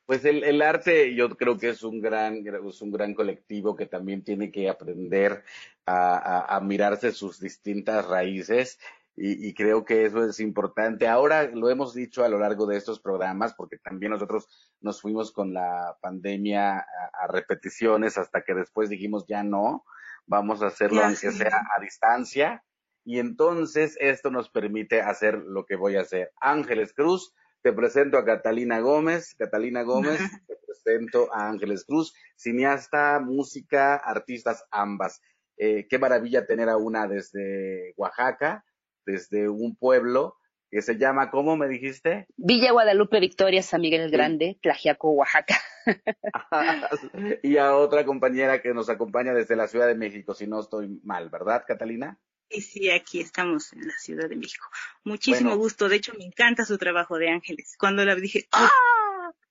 Pues 0.09 0.25
el, 0.25 0.43
el, 0.43 0.63
arte 0.63 1.15
yo 1.15 1.29
creo 1.37 1.59
que 1.59 1.69
es 1.69 1.83
un 1.83 2.01
gran, 2.01 2.43
es 2.47 2.81
un 2.81 2.91
gran 2.91 3.13
colectivo 3.13 3.77
que 3.77 3.85
también 3.85 4.25
tiene 4.25 4.51
que 4.51 4.71
aprender 4.71 5.45
a, 5.85 6.17
a, 6.17 6.57
a 6.57 6.61
mirarse 6.63 7.13
sus 7.13 7.39
distintas 7.39 8.09
raíces 8.09 8.79
y, 9.21 9.53
creo 9.55 9.85
que 9.85 10.05
eso 10.05 10.25
es 10.25 10.39
importante. 10.39 11.09
Ahora 11.09 11.45
lo 11.49 11.71
hemos 11.71 11.93
dicho 11.93 12.25
a 12.25 12.29
lo 12.29 12.39
largo 12.39 12.67
de 12.67 12.77
estos 12.77 13.01
programas, 13.01 13.53
porque 13.55 13.77
también 13.77 14.13
nosotros 14.13 14.47
nos 14.81 15.01
fuimos 15.01 15.33
con 15.33 15.53
la 15.53 15.97
pandemia 16.01 16.79
a, 16.79 17.27
repeticiones 17.27 18.17
hasta 18.17 18.43
que 18.43 18.55
después 18.55 18.89
dijimos 18.89 19.27
ya 19.27 19.43
no, 19.43 19.85
vamos 20.27 20.63
a 20.63 20.69
hacerlo 20.69 21.03
aunque 21.03 21.33
sea 21.33 21.67
a 21.77 21.81
distancia. 21.81 22.63
Y 23.05 23.19
entonces 23.19 23.97
esto 23.99 24.31
nos 24.31 24.51
permite 24.51 25.01
hacer 25.01 25.39
lo 25.39 25.67
que 25.67 25.75
voy 25.75 25.97
a 25.97 26.03
hacer. 26.03 26.31
Ángeles 26.41 26.93
Cruz, 26.93 27.35
te 27.63 27.73
presento 27.73 28.19
a 28.19 28.25
Catalina 28.25 28.81
Gómez. 28.81 29.35
Catalina 29.37 29.83
Gómez, 29.83 30.19
te 30.47 30.57
presento 30.67 31.33
a 31.35 31.49
Ángeles 31.49 31.85
Cruz, 31.85 32.15
cineasta, 32.37 33.21
música, 33.21 33.97
artistas 33.97 34.65
ambas. 34.71 35.21
Eh, 35.57 35.87
qué 35.89 35.99
maravilla 35.99 36.47
tener 36.47 36.69
a 36.69 36.77
una 36.77 37.09
desde 37.09 37.93
Oaxaca 37.97 38.65
desde 39.09 39.49
un 39.49 39.75
pueblo 39.75 40.37
que 40.71 40.83
se 40.83 40.99
llama, 40.99 41.31
¿cómo 41.31 41.57
me 41.57 41.67
dijiste? 41.67 42.27
Villa 42.37 42.73
Guadalupe 42.73 43.21
Victoria, 43.21 43.63
San 43.63 43.81
Miguel 43.81 44.03
el 44.03 44.11
Grande, 44.11 44.59
Tlajiaco, 44.61 45.11
Oaxaca. 45.13 45.57
y 47.43 47.57
a 47.57 47.75
otra 47.75 48.05
compañera 48.05 48.61
que 48.61 48.75
nos 48.75 48.91
acompaña 48.91 49.33
desde 49.33 49.57
la 49.57 49.67
Ciudad 49.67 49.87
de 49.87 49.95
México, 49.95 50.35
si 50.35 50.47
no 50.47 50.61
estoy 50.61 51.01
mal, 51.03 51.31
¿verdad, 51.31 51.65
Catalina? 51.67 52.21
Sí, 52.51 52.61
sí, 52.61 52.91
aquí 52.91 53.21
estamos 53.21 53.73
en 53.73 53.89
la 53.89 53.99
Ciudad 53.99 54.29
de 54.29 54.37
México. 54.37 54.67
Muchísimo 55.05 55.57
gusto, 55.57 55.89
de 55.89 55.97
hecho 55.97 56.15
me 56.19 56.25
encanta 56.25 56.65
su 56.65 56.79
trabajo 56.79 57.19
de 57.19 57.31
Ángeles. 57.31 57.77
Cuando 57.79 58.05
la 58.05 58.15
dije, 58.15 58.49
¡ah! 58.53 58.71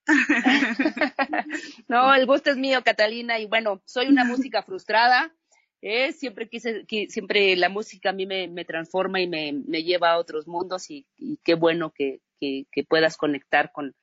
no, 1.87 2.13
el 2.13 2.25
gusto 2.25 2.49
es 2.49 2.57
mío, 2.57 2.81
Catalina, 2.83 3.39
y 3.39 3.45
bueno, 3.45 3.81
soy 3.85 4.07
una 4.07 4.23
música 4.23 4.63
frustrada, 4.63 5.33
eh, 5.81 6.11
siempre 6.11 6.49
quise, 6.49 6.85
siempre 7.09 7.55
la 7.55 7.69
música 7.69 8.09
a 8.09 8.13
mí 8.13 8.25
me, 8.25 8.47
me 8.47 8.65
transforma 8.65 9.21
y 9.21 9.27
me, 9.27 9.53
me, 9.53 9.83
lleva 9.83 10.11
a 10.11 10.17
otros 10.17 10.47
mundos 10.47 10.89
y, 10.89 11.05
qué 11.43 11.53
bueno 11.53 11.91
que, 11.91 12.21
que, 12.39 12.83
puedas 12.87 13.15
conectar 13.15 13.71
con, 13.71 13.95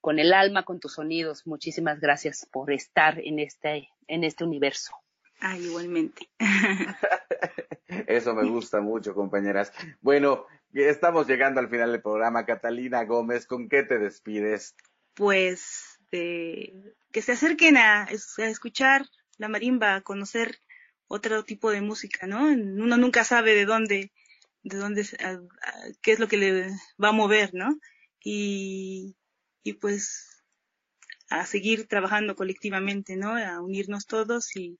con 0.00 0.18
el 0.18 0.32
alma, 0.34 0.64
con 0.64 0.78
tus 0.78 0.94
sonidos. 0.94 1.46
Muchísimas 1.46 2.00
gracias 2.00 2.46
por 2.52 2.70
estar 2.70 3.18
en 3.20 3.38
este, 3.38 3.88
en 4.08 4.24
este 4.24 4.44
universo. 4.44 4.92
Ah, 5.40 5.56
igualmente. 5.56 6.28
Eso 8.06 8.34
me 8.34 8.48
gusta 8.48 8.80
mucho, 8.80 9.14
compañeras. 9.14 9.72
Bueno, 10.00 10.46
Estamos 10.84 11.26
llegando 11.26 11.60
al 11.60 11.70
final 11.70 11.92
del 11.92 12.02
programa. 12.02 12.44
Catalina 12.44 13.04
Gómez, 13.04 13.46
¿con 13.46 13.68
qué 13.68 13.82
te 13.82 13.98
despides? 13.98 14.74
Pues 15.14 15.98
que 16.10 17.22
se 17.22 17.32
acerquen 17.32 17.76
a, 17.76 18.08
escuchar 18.38 19.06
la 19.38 19.48
marimba, 19.48 19.96
a 19.96 20.00
conocer 20.02 20.60
otro 21.08 21.44
tipo 21.44 21.70
de 21.70 21.80
música, 21.80 22.26
¿no? 22.26 22.44
Uno 22.44 22.96
nunca 22.96 23.24
sabe 23.24 23.54
de 23.54 23.64
dónde, 23.64 24.12
de 24.62 24.76
dónde, 24.76 25.06
qué 26.02 26.12
es 26.12 26.18
lo 26.18 26.28
que 26.28 26.36
le 26.36 26.70
va 27.02 27.08
a 27.08 27.12
mover, 27.12 27.54
¿no? 27.54 27.78
Y, 28.22 29.16
y 29.62 29.74
pues 29.74 30.42
a 31.30 31.46
seguir 31.46 31.86
trabajando 31.86 32.36
colectivamente, 32.36 33.16
¿no? 33.16 33.36
A 33.36 33.60
unirnos 33.60 34.06
todos 34.06 34.54
y, 34.56 34.78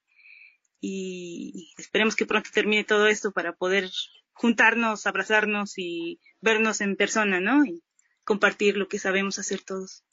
y 0.89 1.75
esperemos 1.79 2.15
que 2.15 2.27
pronto 2.27 2.51
termine 2.53 2.85
todo 2.85 3.09
esto 3.09 3.33
para 3.33 3.53
poder 3.53 3.91
juntarnos, 4.33 5.07
abrazarnos 5.07 5.79
y 5.79 6.21
vernos 6.41 6.81
en 6.81 6.95
persona, 6.95 7.41
¿no? 7.41 7.65
Y 7.65 7.83
compartir 8.23 8.77
lo 8.77 8.87
que 8.87 8.99
sabemos 8.99 9.39
hacer 9.39 9.63
todos. 9.63 10.05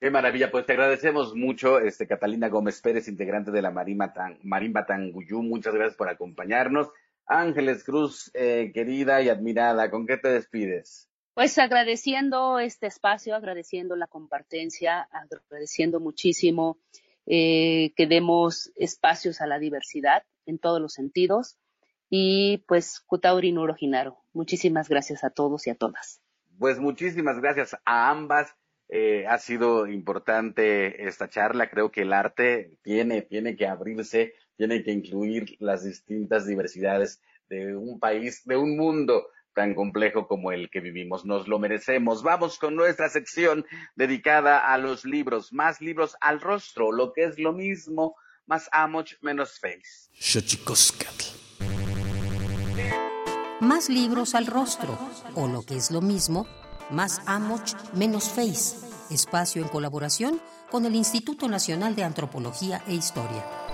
Qué 0.00 0.10
maravilla, 0.10 0.50
pues 0.50 0.66
te 0.66 0.72
agradecemos 0.72 1.34
mucho, 1.34 1.78
este 1.78 2.06
Catalina 2.06 2.48
Gómez 2.48 2.80
Pérez, 2.82 3.08
integrante 3.08 3.50
de 3.50 3.62
la 3.62 3.70
Marimba, 3.70 4.12
Tan, 4.12 4.38
Marimba 4.42 4.84
Tanguyú, 4.84 5.42
muchas 5.42 5.74
gracias 5.74 5.96
por 5.96 6.08
acompañarnos. 6.08 6.88
Ángeles 7.26 7.84
Cruz, 7.84 8.30
eh, 8.34 8.72
querida 8.74 9.22
y 9.22 9.28
admirada, 9.28 9.90
¿con 9.90 10.06
qué 10.06 10.16
te 10.16 10.28
despides? 10.28 11.08
Pues 11.34 11.58
agradeciendo 11.58 12.58
este 12.58 12.86
espacio, 12.86 13.34
agradeciendo 13.36 13.94
la 13.94 14.06
compartencia, 14.06 15.08
agradeciendo 15.10 16.00
muchísimo 16.00 16.78
eh, 17.26 17.92
que 17.96 18.06
demos 18.06 18.72
espacios 18.76 19.40
a 19.40 19.46
la 19.46 19.58
diversidad 19.58 20.22
en 20.46 20.58
todos 20.58 20.80
los 20.80 20.92
sentidos 20.92 21.58
y 22.08 22.64
pues 22.68 23.00
Kutauri 23.00 23.52
Nuro 23.52 23.74
Hinaro. 23.78 24.18
Muchísimas 24.32 24.88
gracias 24.88 25.24
a 25.24 25.30
todos 25.30 25.66
y 25.66 25.70
a 25.70 25.74
todas. 25.74 26.20
Pues 26.58 26.78
muchísimas 26.78 27.40
gracias 27.40 27.76
a 27.84 28.10
ambas. 28.10 28.54
Eh, 28.88 29.26
ha 29.26 29.38
sido 29.38 29.88
importante 29.88 31.08
esta 31.08 31.28
charla. 31.28 31.68
Creo 31.68 31.90
que 31.90 32.02
el 32.02 32.12
arte 32.12 32.78
tiene, 32.82 33.22
tiene 33.22 33.56
que 33.56 33.66
abrirse, 33.66 34.34
tiene 34.56 34.84
que 34.84 34.92
incluir 34.92 35.56
las 35.58 35.84
distintas 35.84 36.46
diversidades 36.46 37.20
de 37.48 37.76
un 37.76 37.98
país, 37.98 38.44
de 38.44 38.56
un 38.56 38.76
mundo 38.76 39.26
tan 39.56 39.74
complejo 39.74 40.28
como 40.28 40.52
el 40.52 40.70
que 40.70 40.80
vivimos. 40.80 41.24
Nos 41.24 41.48
lo 41.48 41.58
merecemos. 41.58 42.22
Vamos 42.22 42.58
con 42.58 42.76
nuestra 42.76 43.08
sección 43.08 43.64
dedicada 43.96 44.72
a 44.72 44.78
los 44.78 45.04
libros. 45.04 45.52
Más 45.52 45.80
libros 45.80 46.16
al 46.20 46.40
rostro, 46.40 46.92
lo 46.92 47.12
que 47.12 47.24
es 47.24 47.38
lo 47.38 47.52
mismo, 47.54 48.14
más 48.46 48.68
amoch, 48.70 49.14
menos 49.22 49.58
face. 49.58 50.10
Más 53.60 53.88
libros 53.88 54.34
al 54.34 54.46
rostro, 54.46 54.98
o 55.34 55.48
lo 55.48 55.62
que 55.62 55.76
es 55.76 55.90
lo 55.90 56.02
mismo, 56.02 56.46
más 56.90 57.20
Amoch, 57.26 57.72
menos 57.94 58.28
Face. 58.28 58.76
Espacio 59.10 59.62
en 59.62 59.68
colaboración 59.68 60.40
con 60.70 60.84
el 60.84 60.94
Instituto 60.94 61.48
Nacional 61.48 61.96
de 61.96 62.04
Antropología 62.04 62.82
e 62.86 62.94
Historia. 62.94 63.65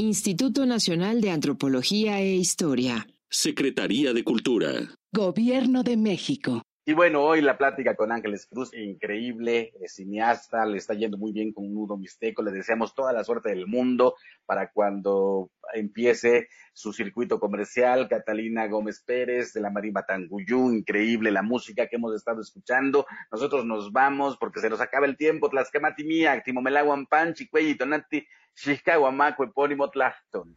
Instituto 0.00 0.64
Nacional 0.64 1.20
de 1.20 1.30
Antropología 1.30 2.20
e 2.20 2.36
Historia. 2.36 3.08
Secretaría 3.28 4.12
de 4.12 4.22
Cultura. 4.22 4.94
Gobierno 5.12 5.82
de 5.82 5.96
México. 5.96 6.62
Y 6.88 6.94
bueno, 6.94 7.22
hoy 7.22 7.42
la 7.42 7.58
plática 7.58 7.94
con 7.96 8.10
Ángeles 8.12 8.46
Cruz, 8.46 8.72
increíble, 8.72 9.74
cineasta, 9.84 10.64
le 10.64 10.78
está 10.78 10.94
yendo 10.94 11.18
muy 11.18 11.32
bien 11.32 11.52
con 11.52 11.66
un 11.66 11.74
nudo 11.74 11.98
mixteco, 11.98 12.42
le 12.42 12.50
deseamos 12.50 12.94
toda 12.94 13.12
la 13.12 13.24
suerte 13.24 13.50
del 13.50 13.66
mundo 13.66 14.14
para 14.46 14.70
cuando 14.72 15.50
empiece 15.74 16.48
su 16.72 16.94
circuito 16.94 17.38
comercial, 17.40 18.08
Catalina 18.08 18.66
Gómez 18.68 19.02
Pérez 19.04 19.52
de 19.52 19.60
la 19.60 19.68
Marimba 19.68 20.06
Tanguyú, 20.06 20.72
increíble 20.72 21.30
la 21.30 21.42
música 21.42 21.88
que 21.88 21.96
hemos 21.96 22.14
estado 22.14 22.40
escuchando, 22.40 23.04
nosotros 23.30 23.66
nos 23.66 23.92
vamos 23.92 24.38
porque 24.38 24.60
se 24.60 24.70
nos 24.70 24.80
acaba 24.80 25.04
el 25.04 25.18
tiempo, 25.18 25.50
Tlaxcamati 25.50 26.04
Mía, 26.04 26.42
Timomelaguan 26.42 27.04
Pan, 27.04 27.34
Chicuey, 27.34 27.74
Tonati, 27.74 28.26
Xiscahuamaco, 28.54 29.44
Epónimo 29.44 29.90
Tlachton. 29.90 30.56